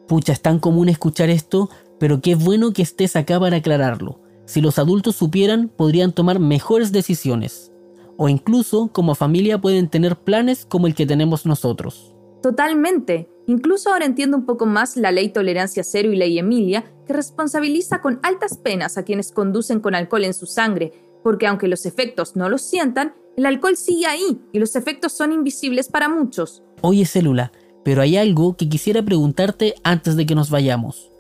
Pucha, 0.08 0.34
es 0.34 0.42
tan 0.42 0.60
común 0.60 0.90
escuchar 0.90 1.30
esto, 1.30 1.70
pero 2.00 2.22
qué 2.22 2.36
bueno 2.36 2.72
que 2.72 2.82
estés 2.82 3.16
acá 3.16 3.40
para 3.40 3.58
aclararlo. 3.58 4.22
Si 4.46 4.62
los 4.62 4.78
adultos 4.78 5.16
supieran, 5.16 5.70
podrían 5.70 6.12
tomar 6.12 6.40
mejores 6.40 6.92
decisiones. 6.92 7.72
O 8.18 8.30
incluso, 8.30 8.90
como 8.94 9.16
familia, 9.16 9.60
pueden 9.60 9.90
tener 9.90 10.16
planes 10.16 10.66
como 10.66 10.88
el 10.88 10.96
que 10.96 11.06
tenemos 11.06 11.46
nosotros. 11.46 12.16
Totalmente. 12.42 13.28
Incluso 13.48 13.92
ahora 13.92 14.06
entiendo 14.06 14.38
un 14.38 14.46
poco 14.46 14.66
más 14.66 14.96
la 14.98 15.12
ley 15.12 15.30
Tolerancia 15.30 15.84
Cero 15.84 16.12
y 16.12 16.16
ley 16.16 16.38
Emilia, 16.38 16.86
que 17.06 17.14
responsabiliza 17.14 18.02
con 18.02 18.20
altas 18.24 18.58
penas 18.58 18.98
a 18.98 19.04
quienes 19.04 19.32
conducen 19.32 19.80
con 19.80 19.96
alcohol 19.96 20.24
en 20.24 20.34
su 20.34 20.46
sangre, 20.46 20.94
porque 21.24 21.48
aunque 21.48 21.68
los 21.68 21.86
efectos 21.86 22.36
no 22.36 22.50
los 22.50 22.62
sientan, 22.62 23.16
el 23.36 23.46
alcohol 23.46 23.76
sigue 23.76 24.06
ahí 24.06 24.42
y 24.54 24.60
los 24.60 24.76
efectos 24.76 25.12
son 25.12 25.32
invisibles 25.32 25.90
para 25.90 26.08
muchos. 26.08 26.64
Oye, 26.82 27.06
célula, 27.06 27.52
pero 27.84 28.02
hay 28.02 28.18
algo 28.18 28.56
que 28.58 28.68
quisiera 28.70 29.04
preguntarte 29.04 29.76
antes 29.84 30.16
de 30.16 30.26
que 30.26 30.36
nos 30.36 30.50
vayamos. 30.50 31.12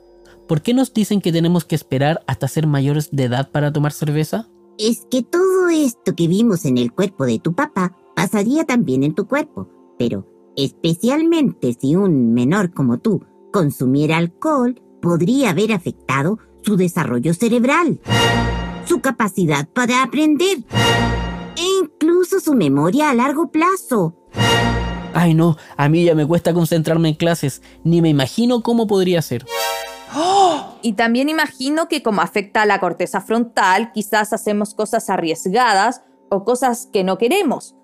¿Por 0.47 0.61
qué 0.61 0.73
nos 0.73 0.93
dicen 0.93 1.21
que 1.21 1.31
tenemos 1.31 1.65
que 1.65 1.75
esperar 1.75 2.23
hasta 2.27 2.47
ser 2.47 2.67
mayores 2.67 3.09
de 3.11 3.23
edad 3.23 3.49
para 3.51 3.71
tomar 3.73 3.91
cerveza? 3.91 4.47
Es 4.77 5.07
que 5.09 5.23
todo 5.23 5.69
esto 5.69 6.15
que 6.15 6.27
vimos 6.27 6.65
en 6.65 6.77
el 6.77 6.91
cuerpo 6.91 7.25
de 7.25 7.39
tu 7.39 7.53
papá 7.53 7.97
pasaría 8.15 8.65
también 8.65 9.03
en 9.03 9.15
tu 9.15 9.27
cuerpo, 9.27 9.69
pero 9.97 10.27
especialmente 10.55 11.75
si 11.79 11.95
un 11.95 12.33
menor 12.33 12.73
como 12.73 12.99
tú 12.99 13.23
consumiera 13.51 14.17
alcohol, 14.17 14.81
podría 15.01 15.51
haber 15.51 15.71
afectado 15.71 16.39
su 16.61 16.77
desarrollo 16.77 17.33
cerebral, 17.33 17.99
su 18.85 19.01
capacidad 19.01 19.67
para 19.69 20.03
aprender 20.03 20.63
e 21.57 21.83
incluso 21.83 22.39
su 22.39 22.53
memoria 22.53 23.09
a 23.09 23.13
largo 23.13 23.51
plazo. 23.51 24.15
Ay 25.15 25.33
no, 25.33 25.55
a 25.77 25.87
mí 25.87 26.03
ya 26.03 26.13
me 26.13 26.27
cuesta 26.27 26.53
concentrarme 26.53 27.07
en 27.07 27.15
clases, 27.15 27.61
ni 27.85 28.01
me 28.01 28.09
imagino 28.09 28.61
cómo 28.61 28.85
podría 28.85 29.21
ser. 29.21 29.45
Y 30.81 30.93
también 30.93 31.29
imagino 31.29 31.87
que 31.87 32.03
como 32.03 32.21
afecta 32.21 32.61
a 32.61 32.65
la 32.65 32.81
corteza 32.81 33.21
frontal, 33.21 33.93
quizás 33.93 34.33
hacemos 34.33 34.73
cosas 34.75 35.09
arriesgadas 35.09 36.01
o 36.29 36.43
cosas 36.43 36.89
que 36.91 37.05
no 37.05 37.17
queremos. 37.17 37.75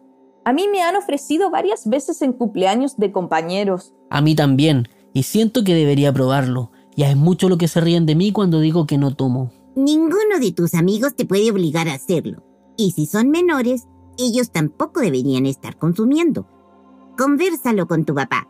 A 0.44 0.52
mí 0.52 0.68
me 0.68 0.82
han 0.82 0.98
ofrecido 0.98 1.50
varias 1.50 1.88
veces 1.88 2.22
en 2.22 2.34
cumpleaños 2.34 2.98
de 2.98 3.14
compañeros. 3.14 3.94
A 4.10 4.22
mí 4.22 4.36
también, 4.36 4.90
y 5.14 5.24
siento 5.24 5.64
que 5.64 5.74
debería 5.74 6.12
probarlo. 6.12 6.72
Ya 6.98 7.10
es 7.10 7.16
mucho 7.16 7.48
lo 7.48 7.58
que 7.58 7.70
se 7.70 7.80
ríen 7.80 8.06
de 8.06 8.16
mí 8.16 8.34
cuando 8.34 8.60
digo 8.60 8.86
que 8.86 8.98
no 8.98 9.16
tomo. 9.16 9.52
Ninguno 9.76 10.38
de 10.42 10.52
tus 10.52 10.74
amigos 10.74 11.16
te 11.16 11.26
puede 11.26 11.50
obligar 11.50 11.88
a 11.88 11.94
hacerlo. 11.94 12.44
Y 12.76 12.92
si 12.92 13.06
son 13.06 13.30
menores, 13.30 13.88
ellos 14.18 14.52
tampoco 14.52 15.00
deberían 15.00 15.46
estar 15.46 15.78
consumiendo. 15.78 16.46
Conversalo 17.22 17.88
con 17.88 18.04
tu 18.04 18.16
papá. 18.16 18.48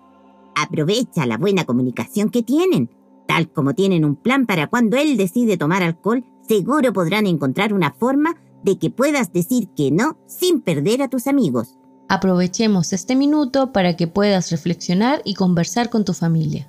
Aprovecha 0.56 1.26
la 1.26 1.38
buena 1.38 1.66
comunicación 1.66 2.30
que 2.30 2.42
tienen. 2.42 2.90
Tal 3.28 3.52
como 3.52 3.76
tienen 3.76 4.06
un 4.06 4.16
plan 4.16 4.46
para 4.46 4.68
cuando 4.68 4.96
él 4.96 5.18
decide 5.18 5.58
tomar 5.58 5.84
alcohol, 5.84 6.24
seguro 6.48 6.94
podrán 6.94 7.28
encontrar 7.28 7.74
una 7.74 7.92
forma 7.92 8.38
de 8.64 8.80
que 8.80 8.90
puedas 8.90 9.34
decir 9.34 9.68
que 9.76 9.92
no 9.92 10.18
sin 10.26 10.62
perder 10.62 11.02
a 11.02 11.10
tus 11.10 11.28
amigos. 11.28 11.78
Aprovechemos 12.08 12.94
este 12.94 13.14
minuto 13.18 13.74
para 13.74 13.98
que 13.98 14.08
puedas 14.08 14.52
reflexionar 14.52 15.22
y 15.26 15.34
conversar 15.34 15.90
con 15.90 16.06
tu 16.06 16.14
familia. 16.14 16.66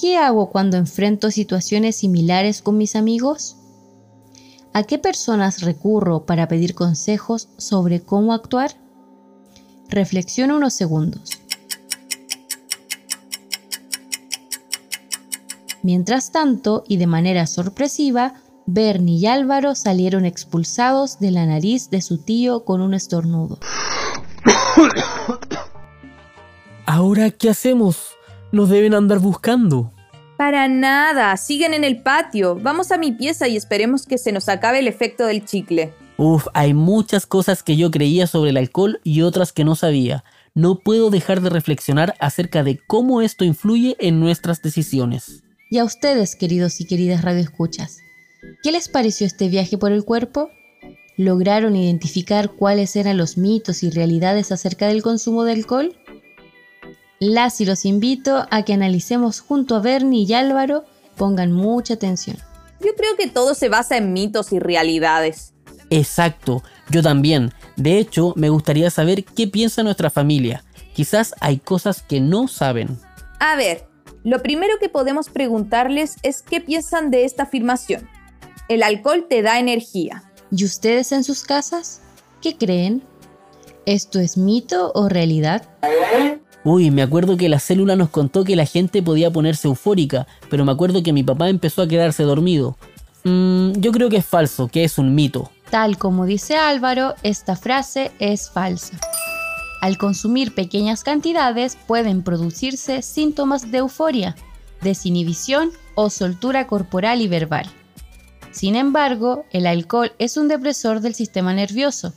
¿Qué 0.00 0.18
hago 0.18 0.50
cuando 0.50 0.76
enfrento 0.76 1.32
situaciones 1.32 1.96
similares 1.96 2.62
con 2.62 2.78
mis 2.78 2.94
amigos? 2.94 3.56
¿A 4.72 4.84
qué 4.84 5.00
personas 5.00 5.62
recurro 5.62 6.26
para 6.26 6.46
pedir 6.46 6.76
consejos 6.76 7.48
sobre 7.56 8.02
cómo 8.02 8.34
actuar? 8.34 8.70
Reflexiona 9.88 10.54
unos 10.54 10.74
segundos. 10.74 11.39
Mientras 15.82 16.32
tanto, 16.32 16.84
y 16.86 16.98
de 16.98 17.06
manera 17.06 17.46
sorpresiva, 17.46 18.34
Bernie 18.66 19.18
y 19.18 19.26
Álvaro 19.26 19.74
salieron 19.74 20.24
expulsados 20.26 21.18
de 21.18 21.30
la 21.30 21.46
nariz 21.46 21.90
de 21.90 22.02
su 22.02 22.18
tío 22.18 22.64
con 22.64 22.80
un 22.80 22.94
estornudo. 22.94 23.58
¿Ahora 26.86 27.30
qué 27.30 27.50
hacemos? 27.50 28.10
Nos 28.52 28.68
deben 28.68 28.94
andar 28.94 29.18
buscando. 29.18 29.92
Para 30.36 30.68
nada, 30.68 31.36
siguen 31.36 31.74
en 31.74 31.84
el 31.84 32.02
patio. 32.02 32.56
Vamos 32.56 32.90
a 32.92 32.98
mi 32.98 33.12
pieza 33.12 33.46
y 33.48 33.56
esperemos 33.56 34.06
que 34.06 34.18
se 34.18 34.32
nos 34.32 34.48
acabe 34.48 34.78
el 34.78 34.88
efecto 34.88 35.26
del 35.26 35.44
chicle. 35.44 35.92
Uf, 36.16 36.46
hay 36.54 36.74
muchas 36.74 37.26
cosas 37.26 37.62
que 37.62 37.76
yo 37.76 37.90
creía 37.90 38.26
sobre 38.26 38.50
el 38.50 38.56
alcohol 38.56 39.00
y 39.04 39.22
otras 39.22 39.52
que 39.52 39.64
no 39.64 39.74
sabía. 39.74 40.24
No 40.54 40.80
puedo 40.80 41.10
dejar 41.10 41.40
de 41.40 41.50
reflexionar 41.50 42.14
acerca 42.20 42.62
de 42.62 42.78
cómo 42.86 43.22
esto 43.22 43.44
influye 43.44 43.96
en 44.00 44.20
nuestras 44.20 44.62
decisiones. 44.62 45.42
Y 45.72 45.78
a 45.78 45.84
ustedes, 45.84 46.34
queridos 46.34 46.80
y 46.80 46.84
queridas 46.84 47.22
radioescuchas, 47.22 47.98
¿qué 48.64 48.72
les 48.72 48.88
pareció 48.88 49.24
este 49.24 49.48
viaje 49.48 49.78
por 49.78 49.92
el 49.92 50.04
cuerpo? 50.04 50.50
¿Lograron 51.16 51.76
identificar 51.76 52.50
cuáles 52.50 52.96
eran 52.96 53.16
los 53.16 53.38
mitos 53.38 53.84
y 53.84 53.90
realidades 53.90 54.50
acerca 54.50 54.88
del 54.88 55.04
consumo 55.04 55.44
de 55.44 55.52
alcohol? 55.52 55.96
Las 57.20 57.60
y 57.60 57.66
los 57.66 57.84
invito 57.84 58.48
a 58.50 58.64
que 58.64 58.72
analicemos 58.72 59.38
junto 59.38 59.76
a 59.76 59.80
Bernie 59.80 60.24
y 60.24 60.32
Álvaro, 60.32 60.84
pongan 61.16 61.52
mucha 61.52 61.94
atención. 61.94 62.38
Yo 62.80 62.96
creo 62.96 63.14
que 63.16 63.28
todo 63.28 63.54
se 63.54 63.68
basa 63.68 63.96
en 63.96 64.12
mitos 64.12 64.52
y 64.52 64.58
realidades. 64.58 65.54
Exacto, 65.90 66.64
yo 66.88 67.00
también. 67.00 67.52
De 67.76 67.98
hecho, 67.98 68.32
me 68.36 68.48
gustaría 68.48 68.90
saber 68.90 69.24
qué 69.24 69.46
piensa 69.46 69.84
nuestra 69.84 70.10
familia. 70.10 70.64
Quizás 70.94 71.32
hay 71.40 71.58
cosas 71.58 72.02
que 72.02 72.20
no 72.20 72.48
saben. 72.48 72.98
A 73.38 73.54
ver, 73.54 73.89
lo 74.22 74.42
primero 74.42 74.74
que 74.78 74.88
podemos 74.88 75.28
preguntarles 75.28 76.16
es 76.22 76.42
qué 76.42 76.60
piensan 76.60 77.10
de 77.10 77.24
esta 77.24 77.44
afirmación. 77.44 78.08
El 78.68 78.82
alcohol 78.82 79.26
te 79.28 79.42
da 79.42 79.58
energía. 79.58 80.24
¿Y 80.50 80.64
ustedes 80.64 81.12
en 81.12 81.24
sus 81.24 81.42
casas? 81.42 82.02
¿Qué 82.42 82.56
creen? 82.56 83.02
¿Esto 83.86 84.20
es 84.20 84.36
mito 84.36 84.92
o 84.94 85.08
realidad? 85.08 85.62
Uy, 86.64 86.90
me 86.90 87.02
acuerdo 87.02 87.36
que 87.36 87.48
la 87.48 87.58
célula 87.58 87.96
nos 87.96 88.10
contó 88.10 88.44
que 88.44 88.56
la 88.56 88.66
gente 88.66 89.02
podía 89.02 89.30
ponerse 89.30 89.68
eufórica, 89.68 90.26
pero 90.50 90.64
me 90.64 90.72
acuerdo 90.72 91.02
que 91.02 91.12
mi 91.12 91.22
papá 91.22 91.48
empezó 91.48 91.82
a 91.82 91.88
quedarse 91.88 92.22
dormido. 92.22 92.76
Mm, 93.24 93.72
yo 93.78 93.92
creo 93.92 94.10
que 94.10 94.18
es 94.18 94.26
falso, 94.26 94.68
que 94.68 94.84
es 94.84 94.98
un 94.98 95.14
mito. 95.14 95.50
Tal 95.70 95.96
como 95.96 96.26
dice 96.26 96.56
Álvaro, 96.56 97.14
esta 97.22 97.56
frase 97.56 98.10
es 98.18 98.50
falsa. 98.50 98.98
Al 99.80 99.96
consumir 99.96 100.54
pequeñas 100.54 101.04
cantidades 101.04 101.76
pueden 101.86 102.22
producirse 102.22 103.02
síntomas 103.02 103.70
de 103.70 103.78
euforia, 103.78 104.36
desinhibición 104.82 105.70
o 105.94 106.10
soltura 106.10 106.66
corporal 106.66 107.20
y 107.22 107.28
verbal. 107.28 107.66
Sin 108.50 108.76
embargo, 108.76 109.44
el 109.52 109.66
alcohol 109.66 110.12
es 110.18 110.36
un 110.36 110.48
depresor 110.48 111.00
del 111.00 111.14
sistema 111.14 111.54
nervioso. 111.54 112.12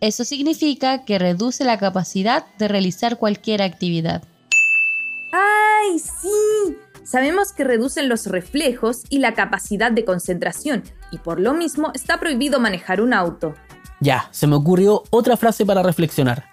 Eso 0.00 0.24
significa 0.24 1.04
que 1.04 1.18
reduce 1.18 1.64
la 1.64 1.78
capacidad 1.78 2.44
de 2.58 2.68
realizar 2.68 3.16
cualquier 3.16 3.62
actividad. 3.62 4.22
¡Ay, 5.32 5.98
sí! 5.98 6.76
Sabemos 7.04 7.52
que 7.52 7.64
reducen 7.64 8.08
los 8.08 8.26
reflejos 8.26 9.04
y 9.08 9.18
la 9.18 9.32
capacidad 9.34 9.90
de 9.90 10.04
concentración, 10.04 10.82
y 11.10 11.18
por 11.18 11.40
lo 11.40 11.54
mismo 11.54 11.90
está 11.94 12.20
prohibido 12.20 12.60
manejar 12.60 13.00
un 13.00 13.14
auto. 13.14 13.54
Ya, 14.00 14.28
se 14.30 14.46
me 14.46 14.56
ocurrió 14.56 15.04
otra 15.10 15.36
frase 15.36 15.64
para 15.64 15.82
reflexionar. 15.82 16.47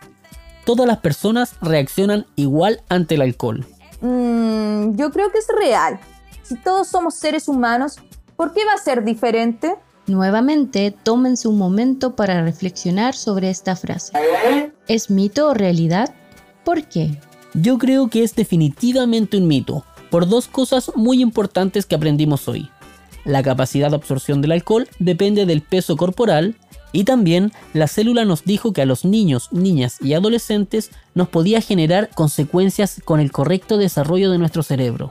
Todas 0.65 0.87
las 0.87 0.97
personas 0.97 1.55
reaccionan 1.61 2.25
igual 2.35 2.81
ante 2.89 3.15
el 3.15 3.21
alcohol. 3.21 3.65
Mmm, 4.01 4.95
yo 4.95 5.11
creo 5.11 5.31
que 5.31 5.37
es 5.37 5.47
real. 5.57 5.99
Si 6.43 6.55
todos 6.55 6.87
somos 6.87 7.15
seres 7.15 7.47
humanos, 7.47 7.97
¿por 8.35 8.53
qué 8.53 8.65
va 8.65 8.73
a 8.73 8.77
ser 8.77 9.03
diferente? 9.03 9.75
Nuevamente, 10.07 10.91
tómense 10.91 11.47
un 11.47 11.57
momento 11.57 12.15
para 12.15 12.43
reflexionar 12.43 13.15
sobre 13.15 13.49
esta 13.49 13.75
frase. 13.75 14.13
¿Es 14.87 15.09
mito 15.09 15.49
o 15.49 15.53
realidad? 15.53 16.13
¿Por 16.63 16.83
qué? 16.83 17.19
Yo 17.53 17.77
creo 17.77 18.09
que 18.09 18.23
es 18.23 18.35
definitivamente 18.35 19.37
un 19.37 19.47
mito, 19.47 19.85
por 20.11 20.27
dos 20.27 20.47
cosas 20.47 20.91
muy 20.95 21.21
importantes 21.21 21.85
que 21.85 21.95
aprendimos 21.95 22.47
hoy. 22.47 22.69
La 23.23 23.41
capacidad 23.41 23.89
de 23.89 23.95
absorción 23.95 24.41
del 24.41 24.51
alcohol 24.51 24.87
depende 24.99 25.47
del 25.47 25.61
peso 25.63 25.97
corporal 25.97 26.55
y 26.95 27.03
también 27.03 27.51
la 27.73 27.87
célula 27.87 28.23
nos 28.23 28.45
dijo 28.45 28.71
que 28.71 28.81
a 28.81 28.85
los 28.85 29.03
niños, 29.03 29.49
niñas 29.51 29.97
y 29.99 30.13
adolescentes 30.13 30.91
nos 31.13 31.27
podía 31.27 31.59
generar 31.59 32.09
consecuencias 32.15 33.01
con 33.03 33.19
el 33.19 33.33
correcto 33.33 33.77
desarrollo 33.77 34.31
de 34.31 34.37
nuestro 34.37 34.63
cerebro. 34.63 35.09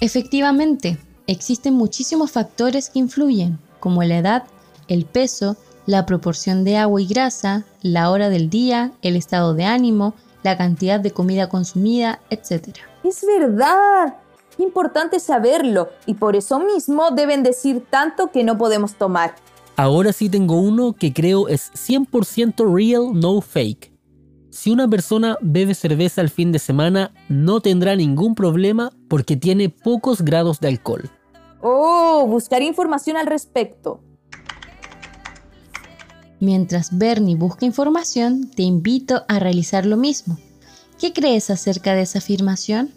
Efectivamente, 0.00 0.98
existen 1.26 1.74
muchísimos 1.74 2.30
factores 2.30 2.90
que 2.90 2.98
influyen, 2.98 3.58
como 3.80 4.02
la 4.02 4.18
edad, 4.18 4.44
el 4.86 5.06
peso, 5.06 5.56
la 5.86 6.04
proporción 6.04 6.62
de 6.62 6.76
agua 6.76 7.00
y 7.00 7.06
grasa, 7.06 7.64
la 7.80 8.10
hora 8.10 8.28
del 8.28 8.50
día, 8.50 8.92
el 9.00 9.16
estado 9.16 9.54
de 9.54 9.64
ánimo, 9.64 10.14
la 10.42 10.58
cantidad 10.58 11.00
de 11.00 11.10
comida 11.10 11.48
consumida, 11.48 12.20
etc. 12.28 12.76
Es 13.02 13.24
verdad. 13.26 14.14
Importante 14.58 15.20
saberlo 15.20 15.88
y 16.04 16.14
por 16.14 16.36
eso 16.36 16.60
mismo 16.60 17.12
deben 17.12 17.42
decir 17.42 17.82
tanto 17.88 18.30
que 18.30 18.44
no 18.44 18.58
podemos 18.58 18.94
tomar. 18.96 19.34
Ahora 19.80 20.12
sí 20.12 20.28
tengo 20.28 20.60
uno 20.60 20.92
que 20.92 21.14
creo 21.14 21.48
es 21.48 21.72
100% 21.72 22.70
real, 22.70 23.18
no 23.18 23.40
fake. 23.40 23.90
Si 24.50 24.70
una 24.70 24.86
persona 24.86 25.38
bebe 25.40 25.74
cerveza 25.74 26.20
el 26.20 26.28
fin 26.28 26.52
de 26.52 26.58
semana, 26.58 27.14
no 27.30 27.62
tendrá 27.62 27.96
ningún 27.96 28.34
problema 28.34 28.92
porque 29.08 29.38
tiene 29.38 29.70
pocos 29.70 30.20
grados 30.20 30.60
de 30.60 30.68
alcohol. 30.68 31.10
Oh, 31.62 32.26
buscaré 32.28 32.66
información 32.66 33.16
al 33.16 33.26
respecto. 33.26 34.02
Mientras 36.40 36.98
Bernie 36.98 37.36
busca 37.36 37.64
información, 37.64 38.50
te 38.50 38.62
invito 38.62 39.22
a 39.28 39.38
realizar 39.38 39.86
lo 39.86 39.96
mismo. 39.96 40.38
¿Qué 40.98 41.14
crees 41.14 41.48
acerca 41.48 41.94
de 41.94 42.02
esa 42.02 42.18
afirmación? 42.18 42.90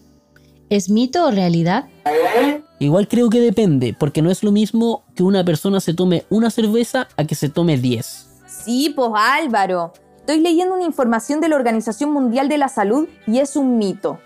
¿Es 0.69 0.89
mito 0.89 1.27
o 1.27 1.31
realidad? 1.31 1.85
Igual 2.83 3.07
creo 3.07 3.29
que 3.29 3.39
depende, 3.39 3.95
porque 3.97 4.21
no 4.21 4.29
es 4.29 4.43
lo 4.43 4.51
mismo 4.51 5.03
que 5.15 5.23
una 5.23 5.45
persona 5.45 5.79
se 5.79 5.93
tome 5.93 6.25
una 6.29 6.49
cerveza 6.49 7.07
a 7.15 7.23
que 7.23 7.33
se 7.33 7.47
tome 7.47 7.77
10. 7.77 8.27
Sí, 8.45 8.91
pues 8.93 9.09
Álvaro. 9.15 9.93
Estoy 10.19 10.41
leyendo 10.41 10.75
una 10.75 10.83
información 10.83 11.39
de 11.39 11.47
la 11.47 11.55
Organización 11.55 12.11
Mundial 12.11 12.49
de 12.49 12.57
la 12.57 12.67
Salud 12.67 13.07
y 13.25 13.39
es 13.39 13.55
un 13.55 13.77
mito. 13.77 14.19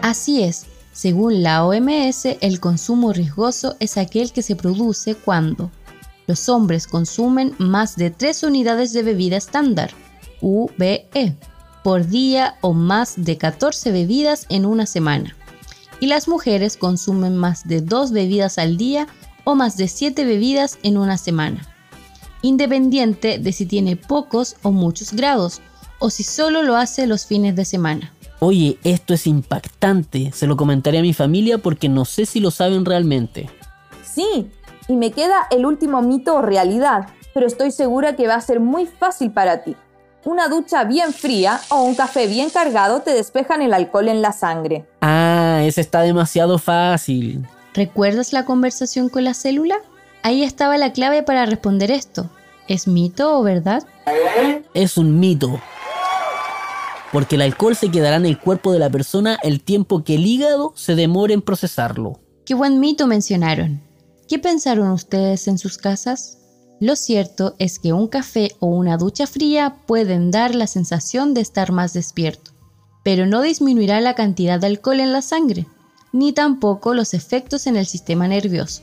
Así 0.00 0.44
es. 0.44 0.66
Según 0.92 1.42
la 1.42 1.64
OMS, 1.64 2.26
el 2.40 2.60
consumo 2.60 3.12
riesgoso 3.12 3.74
es 3.80 3.98
aquel 3.98 4.32
que 4.32 4.42
se 4.42 4.54
produce 4.54 5.16
cuando 5.16 5.70
los 6.28 6.48
hombres 6.48 6.86
consumen 6.86 7.54
más 7.58 7.96
de 7.96 8.10
3 8.10 8.44
unidades 8.44 8.92
de 8.92 9.02
bebida 9.02 9.36
estándar, 9.36 9.90
UBE, 10.40 11.36
por 11.82 12.06
día 12.06 12.56
o 12.60 12.72
más 12.72 13.14
de 13.16 13.36
14 13.38 13.92
bebidas 13.92 14.46
en 14.48 14.66
una 14.66 14.86
semana. 14.86 15.36
Y 16.00 16.06
las 16.06 16.28
mujeres 16.28 16.76
consumen 16.76 17.36
más 17.36 17.66
de 17.66 17.80
2 17.80 18.12
bebidas 18.12 18.58
al 18.58 18.76
día 18.76 19.06
o 19.44 19.54
más 19.54 19.76
de 19.76 19.88
7 19.88 20.24
bebidas 20.24 20.78
en 20.82 20.98
una 20.98 21.16
semana, 21.18 21.66
independiente 22.42 23.38
de 23.38 23.52
si 23.52 23.64
tiene 23.64 23.96
pocos 23.96 24.56
o 24.62 24.72
muchos 24.72 25.12
grados, 25.12 25.62
o 25.98 26.10
si 26.10 26.22
solo 26.22 26.62
lo 26.62 26.76
hace 26.76 27.06
los 27.06 27.24
fines 27.24 27.56
de 27.56 27.64
semana. 27.64 28.12
Oye, 28.40 28.78
esto 28.84 29.14
es 29.14 29.26
impactante, 29.26 30.30
se 30.32 30.46
lo 30.46 30.56
comentaré 30.56 30.98
a 30.98 31.02
mi 31.02 31.14
familia 31.14 31.56
porque 31.56 31.88
no 31.88 32.04
sé 32.04 32.26
si 32.26 32.40
lo 32.40 32.50
saben 32.50 32.84
realmente. 32.84 33.48
Sí, 34.04 34.50
y 34.88 34.96
me 34.96 35.12
queda 35.12 35.46
el 35.50 35.64
último 35.64 36.02
mito 36.02 36.34
o 36.34 36.42
realidad, 36.42 37.06
pero 37.32 37.46
estoy 37.46 37.70
segura 37.70 38.16
que 38.16 38.28
va 38.28 38.34
a 38.34 38.40
ser 38.42 38.60
muy 38.60 38.84
fácil 38.84 39.30
para 39.30 39.64
ti. 39.64 39.74
Una 40.26 40.48
ducha 40.48 40.82
bien 40.82 41.12
fría 41.12 41.60
o 41.68 41.84
un 41.84 41.94
café 41.94 42.26
bien 42.26 42.50
cargado 42.50 43.00
te 43.00 43.12
despejan 43.12 43.62
el 43.62 43.72
alcohol 43.72 44.08
en 44.08 44.22
la 44.22 44.32
sangre. 44.32 44.84
Ah, 45.00 45.60
ese 45.62 45.80
está 45.80 46.00
demasiado 46.00 46.58
fácil. 46.58 47.46
¿Recuerdas 47.74 48.32
la 48.32 48.44
conversación 48.44 49.08
con 49.08 49.22
la 49.22 49.34
célula? 49.34 49.76
Ahí 50.24 50.42
estaba 50.42 50.78
la 50.78 50.92
clave 50.92 51.22
para 51.22 51.46
responder 51.46 51.92
esto. 51.92 52.28
¿Es 52.66 52.88
mito 52.88 53.38
o 53.38 53.44
verdad? 53.44 53.84
Es 54.74 54.98
un 54.98 55.20
mito. 55.20 55.60
Porque 57.12 57.36
el 57.36 57.42
alcohol 57.42 57.76
se 57.76 57.92
quedará 57.92 58.16
en 58.16 58.26
el 58.26 58.40
cuerpo 58.40 58.72
de 58.72 58.80
la 58.80 58.90
persona 58.90 59.38
el 59.44 59.62
tiempo 59.62 60.02
que 60.02 60.16
el 60.16 60.26
hígado 60.26 60.72
se 60.74 60.96
demore 60.96 61.34
en 61.34 61.42
procesarlo. 61.42 62.18
Qué 62.44 62.54
buen 62.54 62.80
mito 62.80 63.06
mencionaron. 63.06 63.80
¿Qué 64.28 64.40
pensaron 64.40 64.90
ustedes 64.90 65.46
en 65.46 65.56
sus 65.56 65.78
casas? 65.78 66.38
Lo 66.78 66.94
cierto 66.94 67.54
es 67.58 67.78
que 67.78 67.94
un 67.94 68.06
café 68.06 68.50
o 68.60 68.66
una 68.66 68.98
ducha 68.98 69.26
fría 69.26 69.76
pueden 69.86 70.30
dar 70.30 70.54
la 70.54 70.66
sensación 70.66 71.32
de 71.32 71.40
estar 71.40 71.72
más 71.72 71.94
despierto, 71.94 72.50
pero 73.02 73.24
no 73.24 73.40
disminuirá 73.40 74.02
la 74.02 74.14
cantidad 74.14 74.60
de 74.60 74.66
alcohol 74.66 75.00
en 75.00 75.10
la 75.10 75.22
sangre, 75.22 75.66
ni 76.12 76.34
tampoco 76.34 76.92
los 76.92 77.14
efectos 77.14 77.66
en 77.66 77.76
el 77.76 77.86
sistema 77.86 78.28
nervioso. 78.28 78.82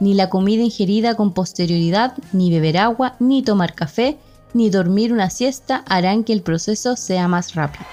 Ni 0.00 0.14
la 0.14 0.30
comida 0.30 0.62
ingerida 0.62 1.16
con 1.16 1.34
posterioridad, 1.34 2.14
ni 2.32 2.50
beber 2.50 2.78
agua, 2.78 3.16
ni 3.18 3.42
tomar 3.42 3.74
café, 3.74 4.16
ni 4.54 4.70
dormir 4.70 5.12
una 5.12 5.28
siesta 5.28 5.84
harán 5.86 6.24
que 6.24 6.32
el 6.32 6.40
proceso 6.40 6.96
sea 6.96 7.28
más 7.28 7.54
rápido. 7.54 7.84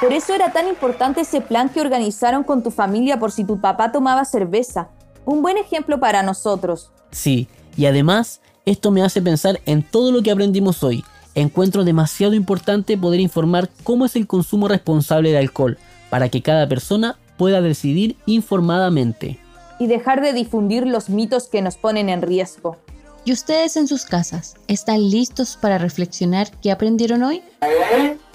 Por 0.00 0.14
eso 0.14 0.34
era 0.34 0.50
tan 0.50 0.66
importante 0.66 1.20
ese 1.20 1.42
plan 1.42 1.68
que 1.68 1.82
organizaron 1.82 2.42
con 2.42 2.62
tu 2.62 2.70
familia 2.70 3.18
por 3.18 3.32
si 3.32 3.44
tu 3.44 3.60
papá 3.60 3.92
tomaba 3.92 4.24
cerveza. 4.24 4.88
Un 5.26 5.42
buen 5.42 5.58
ejemplo 5.58 6.00
para 6.00 6.22
nosotros. 6.22 6.90
Sí, 7.10 7.48
y 7.76 7.86
además, 7.86 8.40
esto 8.66 8.90
me 8.90 9.02
hace 9.02 9.20
pensar 9.20 9.60
en 9.66 9.82
todo 9.82 10.12
lo 10.12 10.22
que 10.22 10.30
aprendimos 10.30 10.82
hoy. 10.82 11.04
Encuentro 11.34 11.84
demasiado 11.84 12.34
importante 12.34 12.96
poder 12.96 13.20
informar 13.20 13.68
cómo 13.82 14.06
es 14.06 14.16
el 14.16 14.26
consumo 14.26 14.68
responsable 14.68 15.32
de 15.32 15.38
alcohol, 15.38 15.78
para 16.08 16.28
que 16.28 16.42
cada 16.42 16.68
persona 16.68 17.16
pueda 17.36 17.60
decidir 17.60 18.16
informadamente. 18.26 19.38
Y 19.78 19.88
dejar 19.88 20.22
de 20.22 20.32
difundir 20.32 20.86
los 20.86 21.08
mitos 21.08 21.48
que 21.48 21.60
nos 21.60 21.76
ponen 21.76 22.08
en 22.08 22.22
riesgo. 22.22 22.76
¿Y 23.24 23.32
ustedes 23.32 23.76
en 23.76 23.88
sus 23.88 24.04
casas 24.04 24.54
están 24.68 25.10
listos 25.10 25.58
para 25.60 25.78
reflexionar 25.78 26.50
qué 26.62 26.70
aprendieron 26.70 27.22
hoy? 27.22 27.42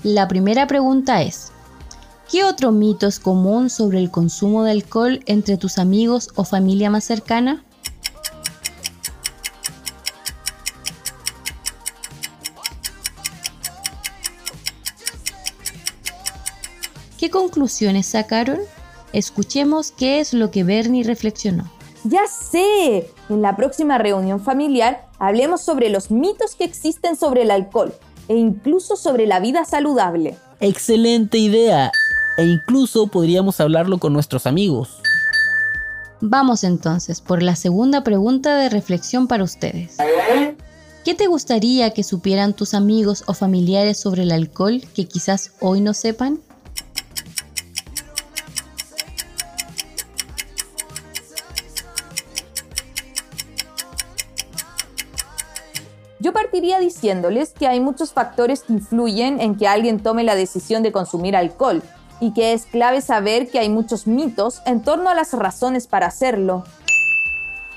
La 0.04 0.28
primera 0.28 0.68
pregunta 0.68 1.22
es, 1.22 1.52
¿qué 2.30 2.44
otro 2.44 2.72
mito 2.72 3.08
es 3.08 3.20
común 3.20 3.70
sobre 3.70 4.00
el 4.00 4.12
consumo 4.12 4.64
de 4.64 4.72
alcohol 4.72 5.22
entre 5.28 5.58
tus 5.58 5.78
amigos 5.78 6.30
o 6.36 6.44
familia 6.44 6.90
más 6.90 7.04
cercana? 7.04 7.64
¿Qué 17.20 17.30
conclusiones 17.30 18.06
sacaron? 18.06 18.60
Escuchemos 19.12 19.92
qué 19.92 20.22
es 20.22 20.34
lo 20.34 20.52
que 20.52 20.64
Bernie 20.64 21.04
reflexionó. 21.04 21.70
Ya 22.06 22.22
sé, 22.28 23.12
en 23.28 23.42
la 23.42 23.58
próxima 23.58 23.98
reunión 23.98 24.40
familiar 24.40 25.06
hablemos 25.20 25.60
sobre 25.60 25.90
los 25.90 26.12
mitos 26.12 26.56
que 26.56 26.64
existen 26.64 27.18
sobre 27.18 27.42
el 27.42 27.52
alcohol 27.52 27.94
e 28.30 28.38
incluso 28.38 28.96
sobre 28.96 29.28
la 29.28 29.42
vida 29.42 29.66
saludable. 29.66 30.38
Excelente 30.62 31.38
idea. 31.40 31.92
E 32.38 32.46
incluso 32.46 33.08
podríamos 33.08 33.60
hablarlo 33.60 33.98
con 33.98 34.14
nuestros 34.14 34.48
amigos. 34.48 35.02
Vamos 36.22 36.64
entonces 36.64 37.20
por 37.20 37.44
la 37.44 37.58
segunda 37.58 38.02
pregunta 38.02 38.56
de 38.56 38.70
reflexión 38.70 39.28
para 39.28 39.44
ustedes. 39.44 39.98
¿Qué 41.04 41.16
te 41.16 41.28
gustaría 41.28 41.90
que 41.92 42.04
supieran 42.04 42.54
tus 42.54 42.74
amigos 42.74 43.26
o 43.26 43.34
familiares 43.34 44.00
sobre 44.00 44.24
el 44.24 44.32
alcohol 44.32 44.82
que 44.96 45.06
quizás 45.06 45.52
hoy 45.60 45.82
no 45.82 45.94
sepan? 45.94 46.40
Partiría 56.50 56.80
diciéndoles 56.80 57.52
que 57.52 57.68
hay 57.68 57.80
muchos 57.80 58.12
factores 58.12 58.64
que 58.64 58.74
influyen 58.74 59.40
en 59.40 59.54
que 59.54 59.68
alguien 59.68 60.00
tome 60.00 60.24
la 60.24 60.34
decisión 60.34 60.82
de 60.82 60.92
consumir 60.92 61.36
alcohol 61.36 61.84
y 62.20 62.34
que 62.34 62.54
es 62.54 62.66
clave 62.66 63.02
saber 63.02 63.50
que 63.50 63.60
hay 63.60 63.70
muchos 63.70 64.08
mitos 64.08 64.64
en 64.66 64.82
torno 64.82 65.12
a 65.12 65.14
las 65.14 65.32
razones 65.34 65.86
para 65.86 66.08
hacerlo. 66.08 66.64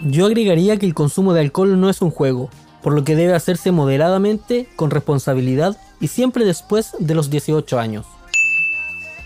Yo 0.00 0.24
agregaría 0.24 0.78
que 0.78 0.86
el 0.86 0.94
consumo 0.94 1.34
de 1.34 1.42
alcohol 1.42 1.78
no 1.78 1.90
es 1.90 2.00
un 2.00 2.10
juego, 2.10 2.48
por 2.82 2.94
lo 2.94 3.04
que 3.04 3.14
debe 3.14 3.34
hacerse 3.34 3.72
moderadamente, 3.72 4.66
con 4.74 4.90
responsabilidad 4.90 5.76
y 6.00 6.08
siempre 6.08 6.46
después 6.46 6.96
de 6.98 7.14
los 7.14 7.28
18 7.28 7.78
años. 7.78 8.06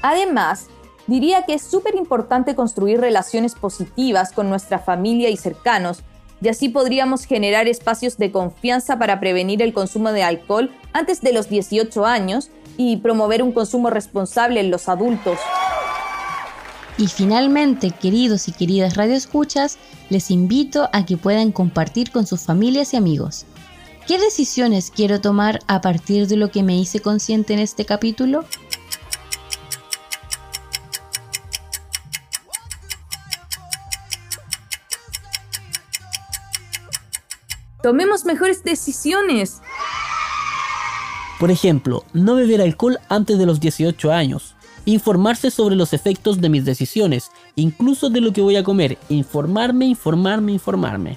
Además, 0.02 0.66
diría 1.06 1.44
que 1.46 1.54
es 1.54 1.62
súper 1.62 1.94
importante 1.94 2.56
construir 2.56 3.00
relaciones 3.00 3.54
positivas 3.54 4.32
con 4.32 4.50
nuestra 4.50 4.80
familia 4.80 5.30
y 5.30 5.36
cercanos, 5.36 6.02
y 6.40 6.48
así 6.48 6.68
podríamos 6.68 7.24
generar 7.24 7.68
espacios 7.68 8.18
de 8.18 8.30
confianza 8.30 8.98
para 8.98 9.20
prevenir 9.20 9.62
el 9.62 9.72
consumo 9.72 10.12
de 10.12 10.22
alcohol 10.22 10.70
antes 10.92 11.20
de 11.20 11.32
los 11.32 11.48
18 11.48 12.04
años 12.04 12.50
y 12.76 12.98
promover 12.98 13.42
un 13.42 13.52
consumo 13.52 13.90
responsable 13.90 14.60
en 14.60 14.70
los 14.70 14.88
adultos. 14.88 15.38
Y 16.98 17.08
finalmente, 17.08 17.90
queridos 17.90 18.48
y 18.48 18.52
queridas 18.52 18.96
radioescuchas, 18.96 19.78
les 20.08 20.30
invito 20.30 20.88
a 20.92 21.04
que 21.04 21.16
puedan 21.16 21.52
compartir 21.52 22.10
con 22.10 22.26
sus 22.26 22.42
familias 22.42 22.94
y 22.94 22.96
amigos. 22.96 23.44
¿Qué 24.06 24.18
decisiones 24.18 24.92
quiero 24.94 25.20
tomar 25.20 25.58
a 25.66 25.80
partir 25.80 26.26
de 26.28 26.36
lo 26.36 26.50
que 26.50 26.62
me 26.62 26.76
hice 26.76 27.00
consciente 27.00 27.54
en 27.54 27.58
este 27.58 27.84
capítulo? 27.84 28.44
Tomemos 37.86 38.24
mejores 38.24 38.64
decisiones. 38.64 39.62
Por 41.38 41.52
ejemplo, 41.52 42.02
no 42.12 42.34
beber 42.34 42.60
alcohol 42.60 42.98
antes 43.08 43.38
de 43.38 43.46
los 43.46 43.60
18 43.60 44.10
años. 44.10 44.56
Informarse 44.86 45.52
sobre 45.52 45.76
los 45.76 45.92
efectos 45.92 46.40
de 46.40 46.48
mis 46.48 46.64
decisiones, 46.64 47.30
incluso 47.54 48.10
de 48.10 48.20
lo 48.20 48.32
que 48.32 48.40
voy 48.40 48.56
a 48.56 48.64
comer. 48.64 48.98
Informarme, 49.08 49.86
informarme, 49.86 50.50
informarme. 50.50 51.14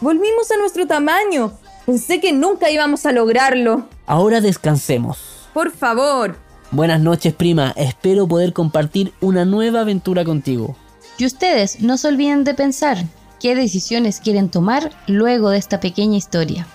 Volvimos 0.00 0.50
a 0.52 0.56
nuestro 0.56 0.86
tamaño. 0.86 1.52
Pensé 1.84 2.18
que 2.18 2.32
nunca 2.32 2.70
íbamos 2.70 3.04
a 3.04 3.12
lograrlo. 3.12 3.86
Ahora 4.06 4.40
descansemos. 4.40 5.18
Por 5.52 5.70
favor. 5.70 6.34
Buenas 6.70 7.02
noches, 7.02 7.34
prima. 7.34 7.74
Espero 7.76 8.26
poder 8.26 8.54
compartir 8.54 9.12
una 9.20 9.44
nueva 9.44 9.82
aventura 9.82 10.24
contigo. 10.24 10.78
Y 11.18 11.26
ustedes 11.26 11.80
no 11.80 11.98
se 11.98 12.08
olviden 12.08 12.44
de 12.44 12.54
pensar, 12.54 13.04
qué 13.40 13.54
decisiones 13.54 14.20
quieren 14.20 14.48
tomar 14.48 14.90
luego 15.06 15.50
de 15.50 15.58
esta 15.58 15.80
pequeña 15.80 16.16
historia. 16.16 16.66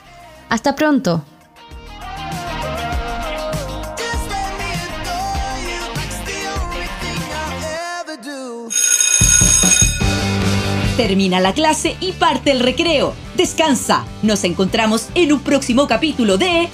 Hasta 0.50 0.76
pronto. 0.76 1.24
Termina 10.98 11.40
la 11.40 11.54
clase 11.54 11.98
y 12.00 12.12
parte 12.12 12.52
el 12.52 12.60
recreo. 12.60 13.14
Descansa. 13.36 14.06
Nos 14.22 14.44
encontramos 14.44 15.10
en 15.16 15.34
un 15.34 15.40
próximo 15.40 15.88
capítulo 15.88 16.38
de 16.38 16.70